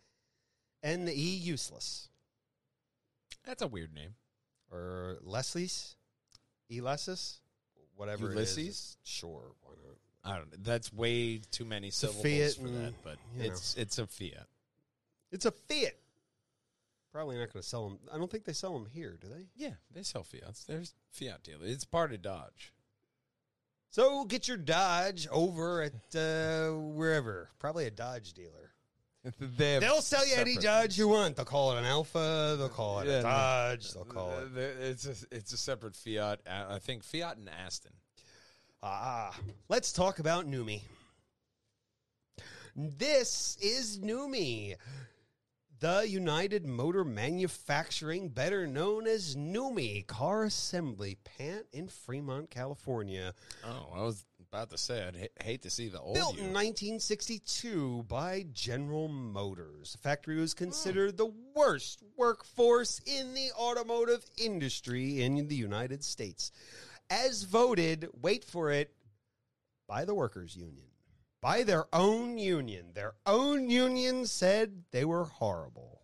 and 0.82 1.08
the 1.08 1.12
E 1.12 1.36
useless. 1.36 2.08
That's 3.44 3.62
a 3.62 3.66
weird 3.66 3.94
name. 3.94 4.14
Or 4.70 5.18
Leslie's? 5.22 5.96
Ulysses? 6.68 7.40
Whatever 7.96 8.32
it 8.32 8.38
is. 8.38 8.56
Ulysses? 8.56 8.96
Sure, 9.02 9.52
why 9.62 9.74
not? 9.84 9.96
I 10.24 10.38
don't 10.38 10.52
know. 10.52 10.58
That's 10.62 10.92
way 10.92 11.38
too 11.50 11.64
many 11.64 11.90
syllables 11.90 12.22
Fiat 12.22 12.54
for 12.54 12.68
that, 12.68 12.94
but 13.02 13.16
you 13.36 13.50
it's 13.50 13.74
it's 13.76 13.98
a 13.98 14.06
Fiat. 14.06 14.46
It's 15.32 15.44
a 15.46 15.50
Fiat. 15.50 15.96
Probably 17.12 17.36
not 17.36 17.52
going 17.52 17.62
to 17.62 17.68
sell 17.68 17.88
them. 17.88 17.98
I 18.12 18.16
don't 18.16 18.30
think 18.30 18.44
they 18.44 18.54
sell 18.54 18.72
them 18.72 18.86
here, 18.90 19.18
do 19.20 19.28
they? 19.28 19.46
Yeah, 19.54 19.74
they 19.94 20.02
sell 20.02 20.22
Fiats. 20.22 20.64
There's 20.64 20.94
Fiat 21.10 21.42
dealer. 21.42 21.64
It's 21.64 21.84
part 21.84 22.12
of 22.12 22.22
Dodge. 22.22 22.72
So 23.90 24.24
get 24.24 24.48
your 24.48 24.56
Dodge 24.56 25.28
over 25.30 25.82
at 25.82 26.16
uh, 26.16 26.70
wherever. 26.70 27.50
Probably 27.58 27.84
a 27.84 27.90
Dodge 27.90 28.32
dealer. 28.32 28.70
they 29.38 29.78
They'll 29.78 30.00
sell 30.00 30.26
you 30.26 30.34
any 30.36 30.56
Dodge 30.56 30.96
you 30.96 31.08
want. 31.08 31.36
They'll 31.36 31.44
call 31.44 31.76
it 31.76 31.78
an 31.80 31.84
Alfa. 31.84 32.56
They'll 32.58 32.70
call 32.70 33.00
it 33.00 33.08
Yeah, 33.08 33.18
a. 33.18 33.22
Dodge. 33.22 33.92
They'll 33.92 34.04
call 34.04 34.32
it. 34.38 34.56
It's 34.56 35.06
a, 35.06 35.14
it's 35.30 35.52
a 35.52 35.58
separate 35.58 35.94
Fiat. 35.94 36.40
Uh, 36.46 36.64
I 36.70 36.78
think 36.78 37.04
Fiat 37.04 37.36
and 37.36 37.50
Aston. 37.50 37.92
Ah, 38.82 39.36
let's 39.68 39.92
talk 39.92 40.18
about 40.18 40.46
NUMMI. 40.46 40.80
This 42.74 43.56
is 43.60 43.98
NUMMI, 44.00 44.76
the 45.82 46.08
United 46.08 46.64
Motor 46.64 47.04
Manufacturing, 47.04 48.28
better 48.28 48.68
known 48.68 49.08
as 49.08 49.34
NUMMI 49.34 50.06
Car 50.06 50.44
Assembly 50.44 51.16
Plant 51.24 51.66
in 51.72 51.88
Fremont, 51.88 52.50
California. 52.50 53.34
Oh, 53.64 53.88
I 53.92 54.02
was 54.02 54.24
about 54.48 54.70
to 54.70 54.78
say 54.78 55.04
I'd 55.04 55.16
ha- 55.16 55.44
hate 55.44 55.62
to 55.62 55.70
see 55.70 55.88
the 55.88 55.98
old 55.98 56.14
Built 56.14 56.36
you. 56.36 56.42
in 56.44 56.52
1962 56.52 58.04
by 58.06 58.46
General 58.52 59.08
Motors. 59.08 59.90
The 59.94 59.98
factory 59.98 60.36
was 60.36 60.54
considered 60.54 61.16
the 61.16 61.32
worst 61.56 62.04
workforce 62.16 63.00
in 63.04 63.34
the 63.34 63.50
automotive 63.58 64.24
industry 64.38 65.20
in 65.20 65.48
the 65.48 65.56
United 65.56 66.04
States. 66.04 66.52
As 67.10 67.42
voted, 67.42 68.08
wait 68.22 68.44
for 68.44 68.70
it, 68.70 68.94
by 69.88 70.04
the 70.04 70.14
workers' 70.14 70.54
union. 70.54 70.91
By 71.42 71.64
their 71.64 71.86
own 71.92 72.38
union. 72.38 72.92
Their 72.94 73.14
own 73.26 73.68
union 73.68 74.26
said 74.26 74.84
they 74.92 75.04
were 75.04 75.24
horrible. 75.24 76.02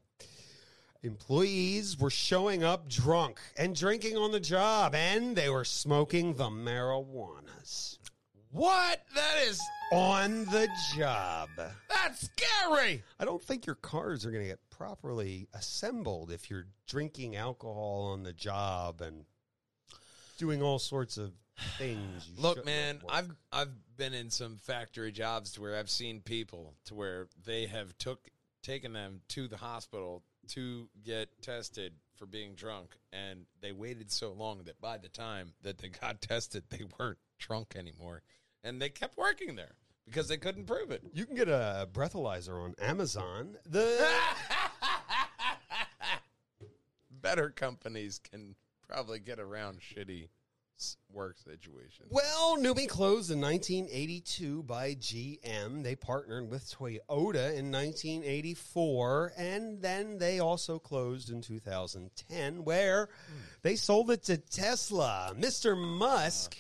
Employees 1.05 1.97
were 1.97 2.11
showing 2.11 2.65
up 2.65 2.89
drunk 2.89 3.39
and 3.57 3.75
drinking 3.75 4.17
on 4.17 4.33
the 4.33 4.41
job, 4.41 4.97
and 4.97 5.37
they 5.37 5.49
were 5.49 5.65
smoking 5.65 6.35
the 6.35 6.51
marijuanas 6.51 7.99
What? 8.51 9.05
That 9.15 9.37
is 9.47 9.61
on 9.93 10.45
the 10.47 10.69
job. 10.97 11.51
that's 11.89 12.29
scary. 12.37 13.05
I 13.21 13.25
don't 13.25 13.43
think 13.43 13.65
your 13.65 13.77
cars 13.77 14.27
are 14.27 14.33
going 14.33 14.43
to 14.43 14.49
get 14.49 14.71
properly 14.71 15.47
assembled 15.55 16.33
if 16.33 16.51
you're 16.51 16.67
drinking 16.89 17.37
alcohol 17.37 18.11
on 18.13 18.25
the 18.25 18.33
job 18.33 19.01
and 19.01 19.25
doing 20.37 20.63
all 20.63 20.81
sorts 20.81 21.17
of 21.17 21.33
things. 21.79 22.29
You 22.35 22.43
Look, 22.43 22.65
man, 22.65 22.97
work. 23.03 23.13
I've 23.15 23.31
I've 23.53 23.97
been 23.97 24.15
in 24.15 24.31
some 24.31 24.57
factory 24.59 25.13
jobs 25.13 25.53
to 25.53 25.61
where 25.61 25.77
I've 25.77 25.91
seen 25.91 26.21
people 26.21 26.75
to 26.87 26.95
where 26.95 27.29
they 27.45 27.67
have 27.67 27.97
took 27.99 28.29
taken 28.63 28.93
them 28.93 29.21
to 29.29 29.49
the 29.49 29.57
hospital 29.57 30.23
to 30.49 30.89
get 31.05 31.29
tested 31.43 31.93
for 32.17 32.27
being 32.27 32.55
drunk 32.55 32.97
and 33.13 33.47
they 33.61 33.71
waited 33.71 34.11
so 34.11 34.33
long 34.33 34.63
that 34.65 34.81
by 34.81 34.99
the 34.99 35.09
time 35.09 35.53
that 35.63 35.79
they 35.79 35.89
got 35.89 36.21
tested 36.23 36.65
they 36.71 36.85
weren't 36.99 37.19
drunk 37.39 37.75
anymore 37.77 38.23
and 38.65 38.83
they 38.83 38.89
kept 38.89 39.17
working 39.17 39.55
there 39.55 39.75
because 40.05 40.27
they 40.27 40.37
couldn't 40.37 40.65
prove 40.67 40.91
it. 40.91 41.03
you 41.13 41.25
can 41.27 41.37
get 41.37 41.49
a 41.49 41.89
breathalyzer 41.93 42.61
on 42.65 42.75
Amazon. 42.81 43.57
The 43.67 44.05
Better 47.11 47.51
companies 47.51 48.19
can 48.19 48.55
probably 48.89 49.19
get 49.19 49.39
around 49.39 49.81
shitty 49.81 50.25
s- 50.25 50.38
work 51.13 51.37
situation. 51.39 52.07
well, 52.11 52.57
NUMMI 52.57 52.89
closed 52.89 53.31
in 53.31 53.41
1982 53.41 54.63
by 54.63 54.95
GM. 54.95 55.83
They 55.83 55.97
partnered 55.97 56.51
with 56.51 56.65
Toyota 56.71 57.55
in 57.57 57.73
1984, 57.73 59.33
and 59.37 59.83
then 59.83 60.19
they 60.19 60.39
also 60.39 60.79
closed 60.79 61.31
in 61.31 61.43
2010, 61.43 62.65
where 62.65 63.09
they 63.63 63.77
sold 63.77 64.11
it 64.11 64.25
to 64.25 64.37
Tesla. 64.37 65.35
Mr. 65.37 65.77
Musk 65.77 66.57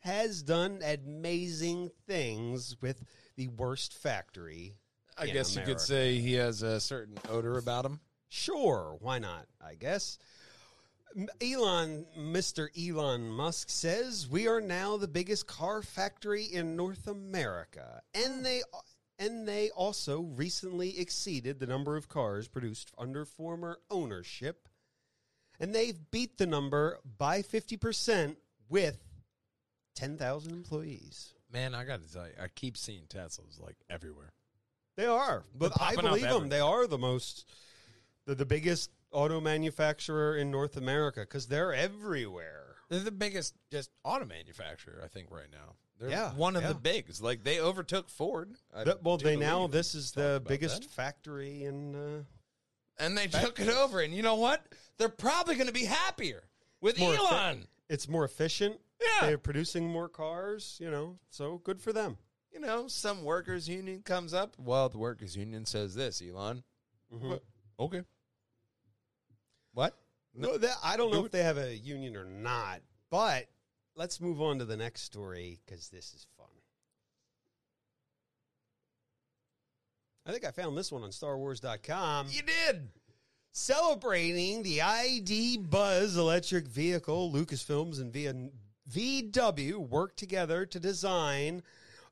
has 0.00 0.42
done 0.42 0.80
amazing 0.84 1.90
things 2.06 2.76
with 2.80 3.02
the 3.36 3.48
worst 3.48 3.94
factory. 3.94 4.74
I 5.16 5.26
guess 5.26 5.54
you 5.54 5.62
could 5.62 5.80
say 5.80 6.18
he 6.18 6.34
has 6.34 6.62
a 6.62 6.80
certain 6.80 7.18
odor 7.28 7.58
about 7.58 7.84
him. 7.84 8.00
Sure, 8.28 8.96
why 9.00 9.18
not? 9.18 9.46
I 9.60 9.74
guess. 9.74 10.18
Elon, 11.40 12.06
Mr. 12.18 12.68
Elon 12.76 13.28
Musk 13.30 13.68
says 13.70 14.28
we 14.28 14.48
are 14.48 14.60
now 14.60 14.96
the 14.96 15.08
biggest 15.08 15.46
car 15.46 15.82
factory 15.82 16.44
in 16.44 16.76
North 16.76 17.06
America, 17.06 18.02
and 18.14 18.44
they 18.44 18.62
and 19.18 19.46
they 19.46 19.70
also 19.70 20.20
recently 20.20 20.98
exceeded 20.98 21.60
the 21.60 21.66
number 21.66 21.96
of 21.96 22.08
cars 22.08 22.48
produced 22.48 22.92
under 22.98 23.24
former 23.24 23.78
ownership, 23.90 24.68
and 25.60 25.74
they've 25.74 26.10
beat 26.10 26.38
the 26.38 26.46
number 26.46 26.98
by 27.18 27.42
fifty 27.42 27.76
percent 27.76 28.38
with 28.68 28.98
ten 29.94 30.16
thousand 30.16 30.52
employees. 30.52 31.34
Man, 31.52 31.74
I 31.74 31.84
got 31.84 32.02
to 32.02 32.12
tell 32.12 32.26
you, 32.26 32.32
I 32.42 32.48
keep 32.48 32.76
seeing 32.76 33.02
Teslas 33.04 33.60
like 33.60 33.76
everywhere. 33.90 34.32
They 34.96 35.06
are, 35.06 35.44
but 35.54 35.72
I 35.80 35.94
believe 35.94 36.22
them. 36.22 36.24
everywhere. 36.24 36.48
They 36.48 36.60
are 36.60 36.86
the 36.86 36.98
most, 36.98 37.50
the, 38.26 38.34
the 38.34 38.46
biggest 38.46 38.90
auto 39.12 39.40
manufacturer 39.40 40.36
in 40.36 40.50
North 40.50 40.76
America 40.76 41.20
because 41.20 41.46
they're 41.46 41.72
everywhere. 41.72 42.76
They're 42.88 43.00
the 43.00 43.10
biggest 43.10 43.54
just 43.70 43.90
auto 44.04 44.24
manufacturer, 44.26 45.00
I 45.04 45.08
think, 45.08 45.30
right 45.30 45.50
now. 45.50 45.74
They're 45.98 46.10
Yeah, 46.10 46.32
one 46.34 46.56
of 46.56 46.62
yeah. 46.62 46.68
the 46.68 46.74
bigs. 46.74 47.22
Like 47.22 47.44
they 47.44 47.60
overtook 47.60 48.08
Ford. 48.08 48.56
I 48.74 48.84
well, 49.02 49.16
they 49.18 49.36
now 49.36 49.66
this 49.66 49.94
is 49.94 50.12
the 50.12 50.42
biggest 50.46 50.82
that. 50.82 50.90
factory 50.90 51.64
in. 51.64 51.94
Uh, 51.94 52.22
and 52.98 53.16
they 53.16 53.26
took 53.26 53.58
it 53.58 53.68
over. 53.68 54.00
And 54.00 54.12
you 54.14 54.22
know 54.22 54.34
what? 54.34 54.64
They're 54.98 55.08
probably 55.08 55.54
going 55.54 55.66
to 55.68 55.72
be 55.72 55.84
happier 55.86 56.44
with 56.80 56.98
more 56.98 57.14
Elon. 57.14 57.66
it's 57.88 58.08
more 58.08 58.24
efficient. 58.24 58.78
Yeah. 59.00 59.26
they're 59.26 59.38
producing 59.38 59.88
more 59.88 60.08
cars. 60.08 60.76
You 60.80 60.90
know, 60.90 61.18
so 61.30 61.58
good 61.64 61.80
for 61.80 61.92
them. 61.92 62.18
you 62.52 62.60
know, 62.60 62.86
some 62.88 63.24
workers' 63.24 63.68
union 63.68 64.02
comes 64.02 64.34
up. 64.34 64.54
Well, 64.58 64.88
the 64.90 64.98
workers' 64.98 65.34
union 65.36 65.64
says 65.64 65.94
this, 65.94 66.20
Elon. 66.22 66.62
Mhm. 67.12 67.30
What? 67.30 67.42
Okay. 67.80 68.02
What? 69.74 69.96
No, 70.34 70.56
that, 70.56 70.76
I 70.82 70.96
don't 70.96 71.12
know 71.12 71.24
if 71.24 71.32
they 71.32 71.42
have 71.42 71.58
a 71.58 71.76
union 71.76 72.16
or 72.16 72.24
not, 72.24 72.80
but 73.10 73.46
let's 73.96 74.20
move 74.20 74.40
on 74.40 74.58
to 74.58 74.64
the 74.64 74.76
next 74.76 75.02
story 75.02 75.60
because 75.64 75.88
this 75.88 76.14
is 76.14 76.26
fun. 76.36 76.46
I 80.24 80.30
think 80.30 80.44
I 80.44 80.50
found 80.50 80.76
this 80.76 80.92
one 80.92 81.02
on 81.02 81.10
StarWars.com. 81.10 82.28
You 82.30 82.42
did. 82.42 82.88
Celebrating 83.50 84.62
the 84.62 84.80
ID 84.80 85.58
Buzz 85.58 86.16
electric 86.16 86.66
vehicle, 86.66 87.30
Lucasfilms 87.30 88.00
and 88.00 88.50
VW 88.90 89.76
worked 89.76 90.18
together 90.18 90.64
to 90.64 90.80
design 90.80 91.62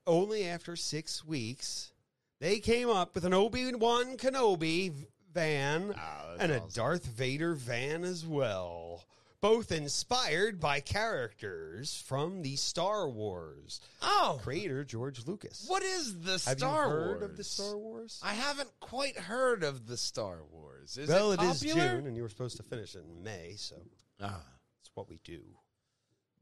only 0.07 0.47
after 0.47 0.77
six 0.77 1.25
weeks. 1.25 1.93
They 2.41 2.59
came 2.59 2.91
up 2.91 3.15
with 3.15 3.25
an 3.25 3.33
Obi 3.33 3.75
Wan 3.75 4.17
Kenobi 4.17 5.07
van 5.33 5.95
Oh, 5.97 6.37
and 6.39 6.53
a 6.53 6.63
Darth 6.73 7.05
Vader 7.07 7.55
van 7.55 8.05
as 8.05 8.27
well. 8.27 9.05
Both 9.41 9.73
inspired 9.73 10.61
by 10.61 10.81
characters 10.81 12.03
from 12.07 12.43
the 12.43 12.57
Star 12.57 13.09
Wars. 13.09 13.81
Oh, 14.03 14.39
Creator 14.43 14.85
George 14.85 15.27
Lucas. 15.27 15.65
what 15.67 15.83
is 15.83 16.21
the 16.21 16.33
Have 16.33 16.59
Star 16.59 16.85
you 16.85 16.91
heard 16.91 17.21
Wars? 17.21 17.31
of 17.31 17.37
the 17.39 17.45
Star 17.45 17.77
Wars? 17.79 18.21
I 18.23 18.35
haven't 18.35 18.69
quite 18.81 19.17
heard 19.17 19.63
of 19.63 19.87
the 19.87 19.97
Star 19.97 20.41
Wars. 20.53 20.99
Is 20.99 21.09
well, 21.09 21.33
it 21.33 21.41
it 21.41 21.47
is? 21.47 21.61
June, 21.61 22.07
and 22.07 22.17
you 22.17 22.23
were 22.23 22.29
supposed 22.29 22.59
to 22.59 22.63
finish 22.63 22.95
it 22.95 23.05
in 23.09 23.23
May, 23.23 23.55
so 23.57 23.77
Ah. 24.21 24.45
it's 24.83 24.91
what 24.95 25.09
we 25.09 25.19
do. 25.25 25.41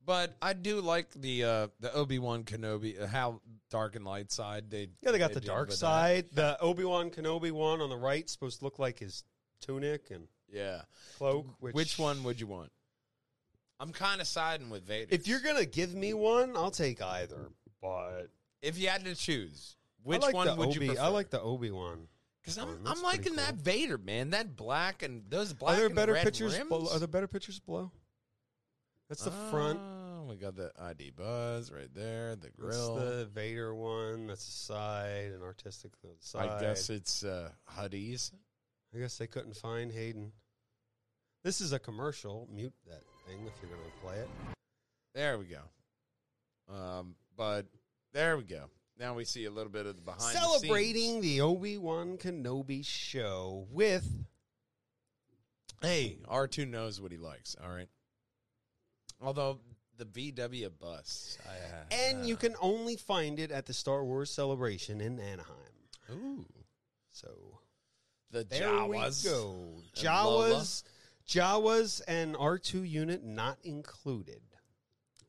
But 0.08 0.34
I 0.40 0.54
do 0.54 0.80
like 0.80 1.10
the 1.12 1.44
uh, 1.44 1.68
the 1.80 1.92
Obi 1.92 2.18
Wan 2.18 2.42
Kenobi, 2.42 2.98
uh, 2.98 3.06
how 3.06 3.42
dark 3.68 3.94
and 3.94 4.06
light 4.06 4.32
side 4.32 4.70
they. 4.70 4.88
Yeah, 5.02 5.10
they 5.10 5.18
got 5.18 5.34
the 5.34 5.40
did 5.40 5.46
dark 5.46 5.68
with 5.68 5.78
that. 5.78 5.86
side. 5.86 6.24
The 6.32 6.58
Obi 6.62 6.82
Wan 6.84 7.10
Kenobi 7.10 7.52
one 7.52 7.82
on 7.82 7.90
the 7.90 7.96
right 7.96 8.26
supposed 8.30 8.60
to 8.60 8.64
look 8.64 8.78
like 8.78 8.98
his 8.98 9.22
tunic 9.60 10.10
and 10.10 10.26
Yeah. 10.50 10.80
cloak. 11.18 11.46
Which, 11.60 11.74
Which 11.74 11.98
one 11.98 12.24
would 12.24 12.40
you 12.40 12.46
want? 12.46 12.72
I'm 13.78 13.92
kind 13.92 14.22
of 14.22 14.26
siding 14.26 14.70
with 14.70 14.84
Vader. 14.84 15.08
If 15.14 15.28
you're 15.28 15.40
gonna 15.40 15.66
give 15.66 15.94
me 15.94 16.14
one, 16.14 16.56
I'll 16.56 16.70
take 16.70 17.02
either. 17.02 17.50
But 17.82 18.30
if 18.62 18.78
you 18.78 18.88
had 18.88 19.04
to 19.04 19.14
choose, 19.14 19.76
which 20.04 20.22
I 20.22 20.26
like 20.28 20.34
one 20.34 20.46
the 20.46 20.54
would 20.54 20.68
Obi, 20.68 20.86
you 20.86 20.90
prefer? 20.92 21.02
I 21.02 21.08
like 21.08 21.28
the 21.28 21.42
Obi 21.42 21.70
Wan. 21.70 22.08
because 22.40 22.56
I'm 22.56 22.68
one. 22.68 22.80
I'm 22.86 23.02
liking 23.02 23.36
that. 23.36 23.56
Vader 23.56 23.98
man, 23.98 24.30
that 24.30 24.56
black 24.56 25.02
and 25.02 25.24
those 25.28 25.52
black. 25.52 25.74
Are 25.74 25.76
there 25.76 25.86
and 25.86 25.94
better 25.94 26.14
red 26.14 26.24
pictures? 26.24 26.56
rims? 26.56 26.70
Below, 26.70 26.90
are 26.94 26.98
there 26.98 27.06
better 27.08 27.28
pictures 27.28 27.58
below? 27.58 27.92
That's 29.10 29.24
the 29.24 29.30
front. 29.50 29.78
We 30.28 30.36
got 30.36 30.56
the 30.56 30.70
ID 30.78 31.12
buzz 31.16 31.72
right 31.72 31.88
there. 31.94 32.36
The 32.36 32.50
grill. 32.50 32.96
the 32.96 33.24
Vader 33.26 33.74
one. 33.74 34.26
That's 34.26 34.44
the 34.44 34.52
side 34.52 35.30
and 35.32 35.42
artistic 35.42 35.92
side. 36.20 36.50
I 36.50 36.60
guess 36.60 36.90
it's 36.90 37.24
uh, 37.24 37.50
Huddies. 37.66 38.32
I 38.94 38.98
guess 38.98 39.16
they 39.16 39.26
couldn't 39.26 39.56
find 39.56 39.90
Hayden. 39.90 40.32
This 41.44 41.62
is 41.62 41.72
a 41.72 41.78
commercial. 41.78 42.46
Mute 42.52 42.74
that 42.86 43.02
thing 43.26 43.46
if 43.46 43.52
you're 43.62 43.70
going 43.70 43.82
to 43.84 44.06
play 44.06 44.16
it. 44.16 44.28
There 45.14 45.38
we 45.38 45.46
go. 45.46 45.62
Um, 46.70 47.14
but 47.34 47.66
there 48.12 48.36
we 48.36 48.44
go. 48.44 48.64
Now 48.98 49.14
we 49.14 49.24
see 49.24 49.46
a 49.46 49.50
little 49.50 49.72
bit 49.72 49.86
of 49.86 49.96
the 49.96 50.02
behind. 50.02 50.36
Celebrating 50.36 51.22
scenes. 51.22 51.22
the 51.22 51.40
Obi 51.40 51.78
Wan 51.78 52.18
Kenobi 52.18 52.84
show 52.84 53.66
with 53.70 54.06
Hey, 55.80 56.18
R 56.28 56.48
two 56.48 56.66
knows 56.66 57.00
what 57.00 57.12
he 57.12 57.18
likes. 57.18 57.56
All 57.62 57.70
right. 57.70 57.88
Although 59.20 59.60
the 59.98 60.06
VW 60.06 60.70
bus, 60.78 61.36
I, 61.46 61.50
uh, 61.50 61.84
And 62.10 62.26
you 62.26 62.36
can 62.36 62.54
only 62.60 62.96
find 62.96 63.38
it 63.38 63.50
at 63.50 63.66
the 63.66 63.74
Star 63.74 64.04
Wars 64.04 64.30
celebration 64.30 65.00
in 65.00 65.18
Anaheim. 65.20 65.54
ooh 66.10 66.46
So 67.10 67.60
the 68.30 68.44
there 68.44 68.68
Jawas. 68.68 69.24
we 69.24 69.30
go. 69.30 69.82
Jawas, 69.94 70.82
Jawas, 71.28 72.00
and 72.08 72.36
R 72.36 72.58
two 72.58 72.82
unit 72.84 73.22
not 73.24 73.58
included. 73.64 74.40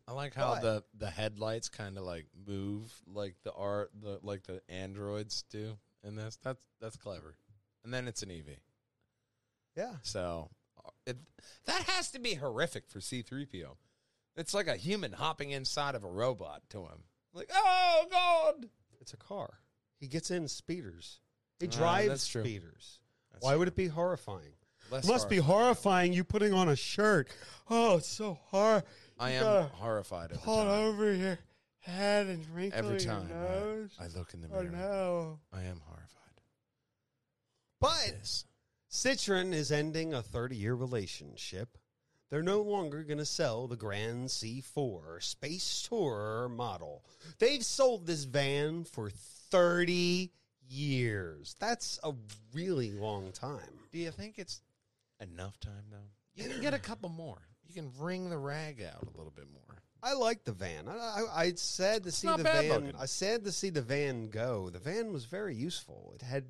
I 0.08 0.14
like 0.14 0.34
how 0.34 0.56
But- 0.56 0.62
the 0.62 0.84
the 1.06 1.10
headlights 1.12 1.70
kind 1.70 1.98
of 1.98 2.04
like 2.04 2.28
move 2.48 2.92
like 3.06 3.36
the 3.44 3.54
art 3.54 3.92
the 4.00 4.20
like 4.24 4.44
the 4.44 4.62
androids 4.70 5.44
do 5.50 5.78
in 6.04 6.16
this. 6.16 6.38
That's 6.44 6.62
that's 6.80 6.96
clever. 6.98 7.36
And 7.84 7.94
then 7.94 8.08
it's 8.08 8.22
an 8.24 8.32
EV. 8.32 8.58
Yeah, 9.76 9.96
So 10.02 10.50
uh, 10.84 10.90
it, 11.06 11.18
that 11.66 11.84
has 11.84 12.12
to 12.12 12.20
be 12.20 12.34
horrific 12.36 12.90
for 12.90 13.00
C3PO. 13.00 13.78
It's 14.40 14.54
like 14.54 14.68
a 14.68 14.76
human 14.76 15.12
hopping 15.12 15.52
inside 15.52 15.96
of 15.96 16.04
a 16.04 16.08
robot 16.10 16.62
to 16.70 16.80
him. 16.84 17.04
Like, 17.34 17.50
oh 17.54 18.06
god. 18.10 18.70
it's 19.02 19.14
a 19.14 19.18
car. 19.18 19.60
He 20.00 20.08
gets 20.08 20.32
in 20.32 20.48
speeders. 20.48 21.20
He 21.60 21.68
Ah, 21.68 21.72
drives 21.72 22.08
that's 22.08 22.28
true. 22.28 22.44
speeders. 22.44 23.00
That's 23.32 23.44
Why 23.44 23.56
would 23.56 23.68
it 23.68 23.76
be 23.76 23.88
horrifying? 23.88 24.54
Less 24.92 25.06
must 25.08 25.30
be 25.30 25.38
horrifying. 25.38 26.14
you 26.14 26.24
putting 26.24 26.54
on 26.54 26.70
a 26.70 26.76
shirt. 26.76 27.30
Oh, 27.70 27.98
it's 27.98 28.08
so 28.08 28.40
hard. 28.50 28.84
I 29.20 29.32
am 29.32 29.68
horrified 29.74 30.32
every 30.32 30.38
Pull 30.44 30.64
time. 30.64 30.68
over 30.70 31.14
your 31.14 31.38
head 31.82 32.28
and 32.28 32.48
wrinkle 32.56 32.80
Every 32.80 32.92
your 32.92 33.00
time 33.02 33.28
I- 33.30 33.34
nose. 33.34 33.92
I, 34.00 34.08
look 34.18 34.34
in 34.34 34.42
the 34.42 34.48
oh 34.48 34.62
mirror. 34.64 34.72
no! 34.72 35.40
I 35.54 35.64
am 35.64 35.82
horrified. 35.86 36.42
But 37.80 38.16
This. 38.20 38.46
Citroen 38.92 39.54
is 39.54 39.72
ending 39.72 40.14
a 40.14 40.24
30 40.24 40.56
year 40.56 40.74
relationship. 40.74 41.78
They're 42.30 42.44
no 42.44 42.62
longer 42.62 43.04
going 43.04 43.18
to 43.18 43.26
sell 43.26 43.68
the 43.68 43.76
Grand 43.76 44.28
C4 44.28 45.22
Space 45.22 45.88
Tourer 45.90 46.50
model. 46.50 47.04
They've 47.40 47.66
sold 47.66 48.06
this 48.06 48.26
van 48.26 48.84
for 48.84 49.10
30 49.10 50.32
years. 50.70 51.56
That's 51.60 52.00
a 52.04 52.14
really 52.54 52.92
long 52.92 53.32
time. 53.32 53.80
Do 53.92 53.98
you 53.98 54.12
think 54.12 54.38
it's 54.38 54.62
enough 55.20 55.60
time 55.60 55.86
though? 55.92 55.98
You 56.36 56.50
can 56.50 56.62
get 56.62 56.76
a 56.76 56.80
couple 56.80 57.10
more. 57.10 57.42
You 57.68 57.74
can 57.74 57.92
wring 58.00 58.30
the 58.30 58.38
rag 58.38 58.82
out 58.82 59.04
a 59.04 59.18
little 59.18 59.34
bit 59.36 59.48
more. 59.52 59.82
I 60.02 60.14
like 60.14 60.44
the 60.44 60.54
van. 60.54 60.88
I, 60.88 60.94
I, 60.94 61.42
I 61.42 61.52
sad 61.56 62.04
to 62.04 62.12
see 62.12 62.28
the 62.28 62.44
van. 62.44 62.70
looking. 62.70 62.94
I 62.98 63.06
sad 63.06 63.44
to 63.46 63.52
see 63.52 63.70
the 63.70 63.82
van 63.82 64.30
go. 64.30 64.70
The 64.70 64.80
van 64.80 65.12
was 65.12 65.26
very 65.26 65.56
useful. 65.56 66.14
It 66.16 66.22
had 66.22 66.46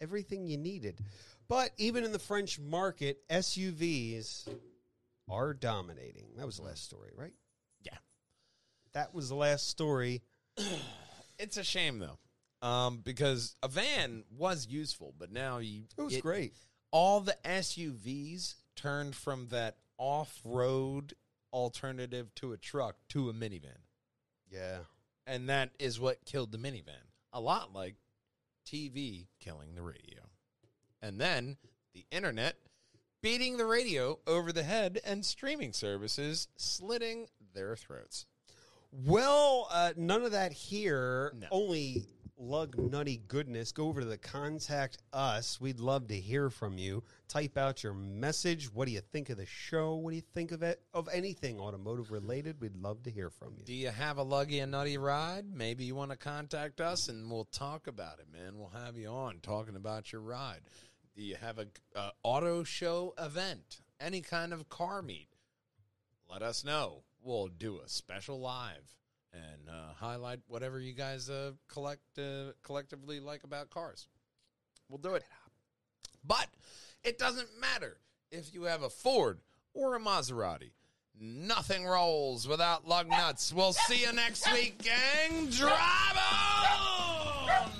everything 0.00 0.46
you 0.46 0.58
needed. 0.58 1.00
But 1.48 1.70
even 1.76 2.04
in 2.04 2.12
the 2.12 2.18
French 2.18 2.58
market, 2.58 3.26
SUVs 3.28 4.48
are 5.28 5.54
dominating. 5.54 6.28
That 6.36 6.46
was 6.46 6.56
the 6.56 6.62
last 6.64 6.84
story, 6.84 7.10
right? 7.16 7.32
Yeah. 7.82 7.96
That 8.92 9.14
was 9.14 9.28
the 9.28 9.34
last 9.34 9.68
story. 9.68 10.22
It's 11.36 11.56
a 11.56 11.64
shame 11.64 11.98
though, 11.98 12.18
um, 12.66 12.98
because 12.98 13.56
a 13.60 13.66
van 13.66 14.22
was 14.30 14.68
useful, 14.68 15.12
but 15.18 15.32
now 15.32 15.58
you 15.58 15.82
It 15.98 16.02
was 16.02 16.16
great. 16.18 16.54
All 16.92 17.20
the 17.20 17.36
SUVs 17.44 18.54
turned 18.76 19.16
from 19.16 19.48
that 19.48 19.78
off-road 19.98 21.14
alternative 21.52 22.32
to 22.36 22.52
a 22.52 22.56
truck 22.56 22.96
to 23.08 23.28
a 23.30 23.32
minivan, 23.32 23.78
Yeah. 24.48 24.84
and 25.26 25.48
that 25.48 25.70
is 25.80 25.98
what 25.98 26.24
killed 26.24 26.52
the 26.52 26.58
minivan. 26.58 27.02
A 27.32 27.40
lot 27.40 27.72
like 27.72 27.96
TV 28.64 29.26
killing 29.40 29.74
the 29.74 29.82
radio, 29.82 30.30
and 31.02 31.20
then 31.20 31.56
the 31.94 32.06
internet 32.12 32.56
beating 33.24 33.56
the 33.56 33.64
radio 33.64 34.18
over 34.26 34.52
the 34.52 34.62
head, 34.62 35.00
and 35.02 35.24
streaming 35.24 35.72
services 35.72 36.46
slitting 36.58 37.26
their 37.54 37.74
throats. 37.74 38.26
Well, 38.92 39.66
uh, 39.72 39.94
none 39.96 40.22
of 40.22 40.32
that 40.32 40.52
here. 40.52 41.32
No. 41.40 41.46
Only 41.50 42.04
lug 42.36 42.76
nutty 42.76 43.22
goodness, 43.26 43.72
go 43.72 43.86
over 43.86 44.02
to 44.02 44.06
the 44.06 44.18
contact 44.18 44.98
us. 45.14 45.58
We'd 45.58 45.80
love 45.80 46.08
to 46.08 46.20
hear 46.20 46.50
from 46.50 46.76
you. 46.76 47.02
Type 47.26 47.56
out 47.56 47.82
your 47.82 47.94
message. 47.94 48.66
What 48.74 48.88
do 48.88 48.92
you 48.92 49.00
think 49.00 49.30
of 49.30 49.38
the 49.38 49.46
show? 49.46 49.94
What 49.94 50.10
do 50.10 50.16
you 50.16 50.22
think 50.34 50.52
of 50.52 50.62
it? 50.62 50.82
Of 50.92 51.08
anything 51.10 51.58
automotive 51.58 52.10
related? 52.10 52.60
We'd 52.60 52.76
love 52.76 53.04
to 53.04 53.10
hear 53.10 53.30
from 53.30 53.54
you. 53.56 53.64
Do 53.64 53.72
you 53.72 53.88
have 53.88 54.18
a 54.18 54.24
luggy 54.24 54.62
and 54.62 54.72
nutty 54.72 54.98
ride? 54.98 55.46
Maybe 55.50 55.84
you 55.84 55.94
want 55.94 56.10
to 56.10 56.18
contact 56.18 56.82
us 56.82 57.08
and 57.08 57.30
we'll 57.30 57.46
talk 57.46 57.86
about 57.86 58.18
it, 58.18 58.26
man. 58.30 58.58
We'll 58.58 58.84
have 58.84 58.98
you 58.98 59.08
on 59.08 59.38
talking 59.40 59.76
about 59.76 60.12
your 60.12 60.20
ride. 60.20 60.60
Do 61.16 61.22
you 61.22 61.36
have 61.36 61.58
a, 61.58 61.66
a 61.94 62.12
auto 62.22 62.64
show 62.64 63.14
event? 63.18 63.80
Any 64.00 64.20
kind 64.20 64.52
of 64.52 64.68
car 64.68 65.00
meet? 65.00 65.28
Let 66.28 66.42
us 66.42 66.64
know. 66.64 67.04
We'll 67.22 67.48
do 67.48 67.80
a 67.84 67.88
special 67.88 68.40
live 68.40 68.96
and 69.32 69.68
uh, 69.68 69.94
highlight 69.96 70.40
whatever 70.48 70.80
you 70.80 70.92
guys 70.92 71.30
uh, 71.30 71.52
collect 71.68 72.18
uh, 72.18 72.52
collectively 72.62 73.20
like 73.20 73.44
about 73.44 73.70
cars. 73.70 74.08
We'll 74.88 74.98
do 74.98 75.14
it. 75.14 75.24
But 76.24 76.48
it 77.02 77.18
doesn't 77.18 77.60
matter 77.60 77.98
if 78.30 78.52
you 78.52 78.64
have 78.64 78.82
a 78.82 78.90
Ford 78.90 79.40
or 79.72 79.94
a 79.94 80.00
Maserati. 80.00 80.72
Nothing 81.20 81.84
rolls 81.86 82.48
without 82.48 82.88
lug 82.88 83.08
nuts. 83.08 83.52
We'll 83.52 83.72
see 83.72 84.02
you 84.02 84.12
next 84.12 84.50
week, 84.52 84.82
gang. 84.82 85.46
Drive 85.48 86.18
on! 86.18 87.70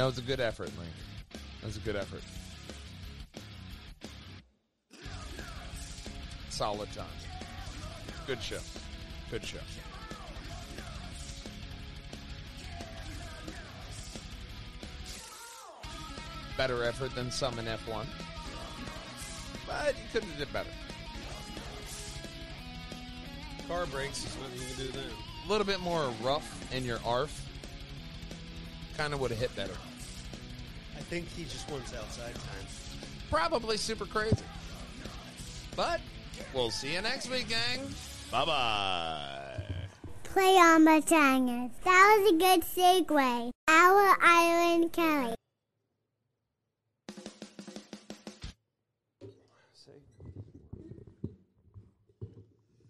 That 0.00 0.06
was 0.06 0.16
a 0.16 0.22
good 0.22 0.40
effort, 0.40 0.70
Link. 0.78 0.90
That 1.60 1.66
was 1.66 1.76
a 1.76 1.80
good 1.80 1.94
effort. 1.94 2.22
Solid 6.48 6.90
time. 6.94 7.04
Good 8.26 8.42
show. 8.42 8.60
Good 9.30 9.44
show. 9.44 9.58
Better 16.56 16.82
effort 16.84 17.14
than 17.14 17.30
some 17.30 17.58
in 17.58 17.66
F1. 17.66 18.06
But 19.66 19.88
you 19.88 20.04
could 20.14 20.24
have 20.24 20.38
did 20.38 20.50
better. 20.50 20.70
Car 23.68 23.84
brakes 23.84 24.24
is 24.24 24.32
what 24.36 24.50
you 24.54 24.64
can 24.64 24.86
do 24.86 24.92
then. 24.92 25.10
A 25.44 25.48
little 25.50 25.66
bit 25.66 25.80
more 25.80 26.10
rough 26.22 26.72
in 26.72 26.86
your 26.86 27.00
ARF. 27.04 27.46
Kind 28.96 29.12
of 29.12 29.20
would 29.20 29.30
have 29.30 29.40
hit 29.40 29.54
better. 29.54 29.74
I 31.10 31.12
think 31.14 31.28
he 31.30 31.42
just 31.42 31.68
wants 31.68 31.92
outside 31.92 32.32
time. 32.36 32.66
Probably 33.30 33.76
super 33.76 34.06
crazy. 34.06 34.36
But 35.74 36.00
we'll 36.54 36.70
see 36.70 36.92
you 36.94 37.00
next 37.02 37.28
week, 37.28 37.48
gang. 37.48 37.80
Bye 38.30 38.44
bye. 38.44 39.62
Play 40.22 40.54
on 40.54 40.84
my 40.84 41.00
channel. 41.00 41.68
That 41.82 42.16
was 42.20 42.32
a 42.32 42.36
good 42.36 42.60
segue. 42.62 43.50
Our 43.66 44.16
Island 44.22 44.92
Kelly. 44.92 45.34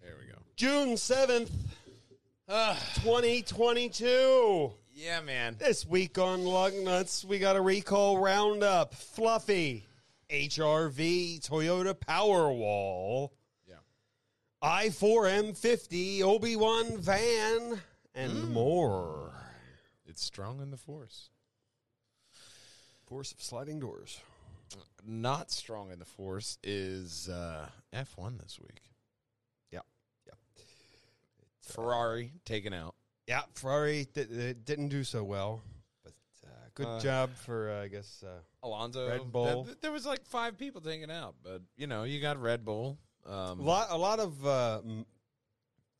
There 0.02 0.16
we 0.18 0.26
go. 0.32 0.38
June 0.56 0.96
7th, 0.96 1.50
Uh, 2.48 2.74
2022. 2.96 4.72
Yeah, 5.02 5.22
man. 5.22 5.56
This 5.58 5.86
week 5.86 6.18
on 6.18 6.40
Lugnutz, 6.40 7.24
we 7.24 7.38
got 7.38 7.56
a 7.56 7.60
recall 7.62 8.18
roundup. 8.18 8.94
Fluffy, 8.94 9.86
HR-V, 10.30 11.40
Toyota 11.42 11.94
Powerwall, 11.94 13.30
Yeah. 13.66 13.76
i4M50, 14.62 16.20
Obi 16.20 16.54
Wan 16.54 16.98
van, 16.98 17.80
and 18.14 18.52
more. 18.52 19.32
It's 20.04 20.22
strong 20.22 20.60
in 20.60 20.70
the 20.70 20.76
force. 20.76 21.30
Force 23.06 23.32
of 23.32 23.40
sliding 23.40 23.80
doors. 23.80 24.20
Not 25.02 25.50
strong 25.50 25.90
in 25.90 25.98
the 25.98 26.04
force 26.04 26.58
is 26.62 27.26
uh, 27.30 27.70
F1 27.94 28.38
this 28.38 28.58
week. 28.60 28.82
Yeah, 29.70 29.80
yeah. 30.26 30.34
Ferrari 31.62 32.32
taken 32.44 32.74
out. 32.74 32.96
Yeah, 33.30 33.42
Ferrari 33.54 34.08
di- 34.12 34.24
di- 34.24 34.52
didn't 34.54 34.88
do 34.88 35.04
so 35.04 35.22
well, 35.22 35.62
but 36.02 36.12
uh, 36.44 36.48
good 36.74 36.86
Uh, 36.88 36.98
job 37.00 37.30
for, 37.36 37.70
uh, 37.70 37.84
I 37.84 37.86
guess, 37.86 38.24
uh, 38.26 38.40
Alonso. 38.64 39.08
Red 39.08 39.30
Bull. 39.30 39.66
th- 39.66 39.78
there 39.80 39.92
was 39.92 40.04
like 40.04 40.24
five 40.26 40.58
people 40.58 40.80
taken 40.80 41.12
out, 41.12 41.36
but 41.44 41.62
you 41.76 41.86
know, 41.86 42.02
you 42.02 42.20
got 42.20 42.40
Red 42.42 42.64
Bull. 42.64 42.98
Um, 43.24 43.60
a 43.60 43.62
lot, 43.62 43.86
a 43.90 43.96
lot 43.96 44.18
of 44.18 44.44
uh, 44.44 44.80
m- 44.84 45.06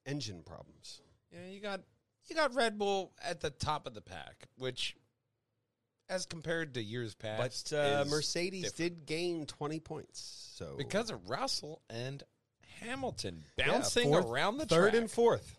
engine 0.06 0.42
problems. 0.42 1.02
Yeah, 1.32 1.46
you 1.52 1.60
got 1.60 1.82
you 2.28 2.34
got 2.34 2.52
Red 2.56 2.76
Bull 2.78 3.12
at 3.22 3.38
the 3.40 3.50
top 3.50 3.86
of 3.86 3.94
the 3.94 4.00
pack, 4.02 4.48
which, 4.58 4.96
as 6.08 6.26
compared 6.26 6.74
to 6.74 6.82
years 6.82 7.14
past, 7.14 7.70
But 7.70 7.78
uh, 7.78 8.02
is 8.04 8.10
Mercedes 8.10 8.72
different. 8.72 8.76
did 8.98 9.06
gain 9.06 9.46
20 9.46 9.78
points. 9.78 10.20
So 10.56 10.74
because 10.76 11.10
of 11.10 11.30
Russell 11.30 11.80
and 11.88 12.24
Hamilton 12.80 13.44
Yeah, 13.56 13.68
bouncing 13.68 14.08
fourth- 14.08 14.26
around 14.26 14.56
the 14.56 14.66
third 14.66 14.90
track. 14.90 15.00
and 15.02 15.08
fourth. 15.10 15.54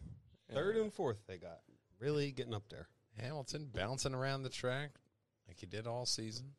Third 0.54 0.78
and 0.78 0.94
fourth 0.94 1.18
they 1.28 1.38
got. 1.38 1.60
Really 2.00 2.32
getting 2.32 2.54
up 2.54 2.70
there. 2.70 2.88
Hamilton 3.20 3.70
bouncing 3.74 4.14
around 4.14 4.44
the 4.44 4.50
track 4.50 4.92
like 5.48 5.60
he 5.60 5.66
did 5.66 5.88
all 5.88 6.06
season. 6.06 6.54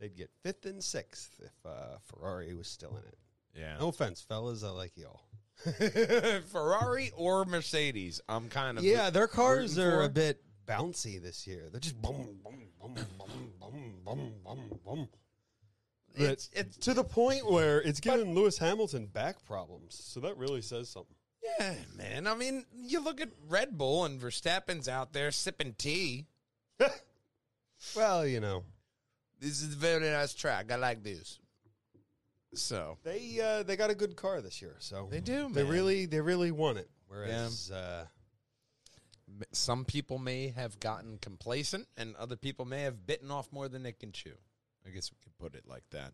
They'd 0.00 0.16
get 0.16 0.30
fifth 0.42 0.66
and 0.66 0.82
sixth 0.82 1.40
if 1.40 1.52
uh, 1.64 1.98
Ferrari 2.04 2.52
was 2.54 2.66
still 2.66 2.90
in 2.90 3.08
it. 3.08 3.18
Yeah, 3.54 3.76
No 3.78 3.88
offense, 3.88 4.20
fellas. 4.20 4.64
I 4.64 4.70
like 4.70 4.92
y'all. 4.96 5.22
Ferrari 6.50 7.12
or 7.16 7.44
Mercedes. 7.44 8.20
I'm 8.28 8.48
kind 8.48 8.78
of 8.78 8.84
Yeah, 8.84 9.10
their 9.10 9.28
cars 9.28 9.78
are 9.78 10.02
a 10.02 10.08
bit 10.08 10.42
bouncy 10.66 11.22
this 11.22 11.46
year. 11.46 11.68
They're 11.70 11.80
just 11.80 12.00
bum, 12.02 12.16
bum, 12.42 12.54
bum, 12.80 12.94
bum, 13.18 13.28
bum, 13.60 13.92
bum, 14.04 14.32
bum, 14.44 14.58
bum. 14.84 15.08
It's, 16.14 16.50
it's 16.52 16.76
to 16.78 16.94
the 16.94 17.04
point 17.04 17.50
where 17.50 17.80
it's 17.82 18.00
giving 18.00 18.34
Lewis 18.34 18.58
Hamilton 18.58 19.06
back 19.06 19.44
problems. 19.44 19.94
So 20.02 20.20
that 20.20 20.36
really 20.36 20.62
says 20.62 20.88
something. 20.88 21.16
Yeah, 21.58 21.74
man. 21.96 22.26
I 22.26 22.34
mean, 22.34 22.64
you 22.74 23.02
look 23.02 23.20
at 23.20 23.28
Red 23.48 23.76
Bull 23.76 24.04
and 24.04 24.20
Verstappen's 24.20 24.88
out 24.88 25.12
there 25.12 25.30
sipping 25.30 25.74
tea. 25.74 26.26
Well, 27.94 28.26
you 28.26 28.40
know, 28.40 28.64
This 29.38 29.62
is 29.62 29.74
a 29.74 29.76
very 29.76 30.08
nice 30.08 30.32
track. 30.34 30.72
I 30.72 30.76
like 30.76 31.02
this. 31.02 31.38
So 32.54 32.96
they 33.04 33.38
uh, 33.40 33.62
they 33.64 33.76
got 33.76 33.90
a 33.90 33.94
good 33.94 34.16
car 34.16 34.40
this 34.40 34.62
year. 34.62 34.76
So 34.78 35.08
They 35.10 35.20
do, 35.20 35.48
They 35.52 35.62
really 35.62 36.06
they 36.06 36.20
really 36.20 36.50
won 36.50 36.78
it. 36.78 36.88
Whereas 37.08 37.70
uh, 37.70 38.06
some 39.52 39.84
people 39.84 40.18
may 40.18 40.48
have 40.48 40.80
gotten 40.80 41.18
complacent, 41.18 41.86
and 41.96 42.16
other 42.16 42.36
people 42.36 42.64
may 42.64 42.82
have 42.82 43.06
bitten 43.06 43.30
off 43.30 43.52
more 43.52 43.68
than 43.68 43.82
they 43.82 43.92
can 43.92 44.10
chew. 44.10 44.34
I 44.86 44.90
guess 44.90 45.10
we 45.12 45.18
could 45.22 45.36
put 45.38 45.54
it 45.54 45.68
like 45.68 45.84
that. 45.90 46.12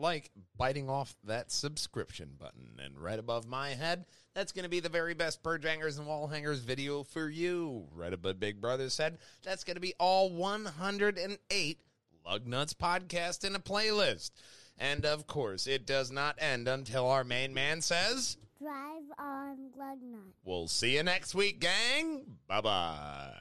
Like 0.00 0.30
biting 0.56 0.88
off 0.88 1.14
that 1.24 1.52
subscription 1.52 2.30
button, 2.38 2.80
and 2.82 2.98
right 2.98 3.18
above 3.18 3.46
my 3.46 3.70
head, 3.70 4.06
that's 4.34 4.52
going 4.52 4.62
to 4.62 4.70
be 4.70 4.80
the 4.80 4.88
very 4.88 5.12
best 5.12 5.42
purge 5.42 5.64
hangers 5.64 5.98
and 5.98 6.06
wall 6.06 6.26
hangers 6.26 6.60
video 6.60 7.02
for 7.02 7.28
you. 7.28 7.86
Right 7.94 8.12
above 8.12 8.40
Big 8.40 8.62
Brother 8.62 8.88
said, 8.88 9.18
that's 9.42 9.62
going 9.62 9.74
to 9.74 9.80
be 9.80 9.92
all 9.98 10.30
108 10.30 11.78
Lugnutz 12.26 12.74
podcast 12.74 13.44
in 13.44 13.54
a 13.54 13.60
playlist. 13.60 14.30
And 14.78 15.04
of 15.04 15.26
course, 15.26 15.66
it 15.66 15.86
does 15.86 16.10
not 16.10 16.36
end 16.38 16.66
until 16.66 17.06
our 17.06 17.22
main 17.22 17.52
man 17.52 17.82
says, 17.82 18.38
Drive 18.58 19.02
on 19.18 19.56
Lugnutz. 19.78 20.32
We'll 20.44 20.68
see 20.68 20.96
you 20.96 21.02
next 21.02 21.34
week, 21.34 21.60
gang. 21.60 22.38
Bye 22.48 22.60
bye. 22.62 23.32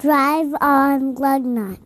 Drive 0.00 0.54
on 0.60 1.14
Lugnut. 1.14 1.78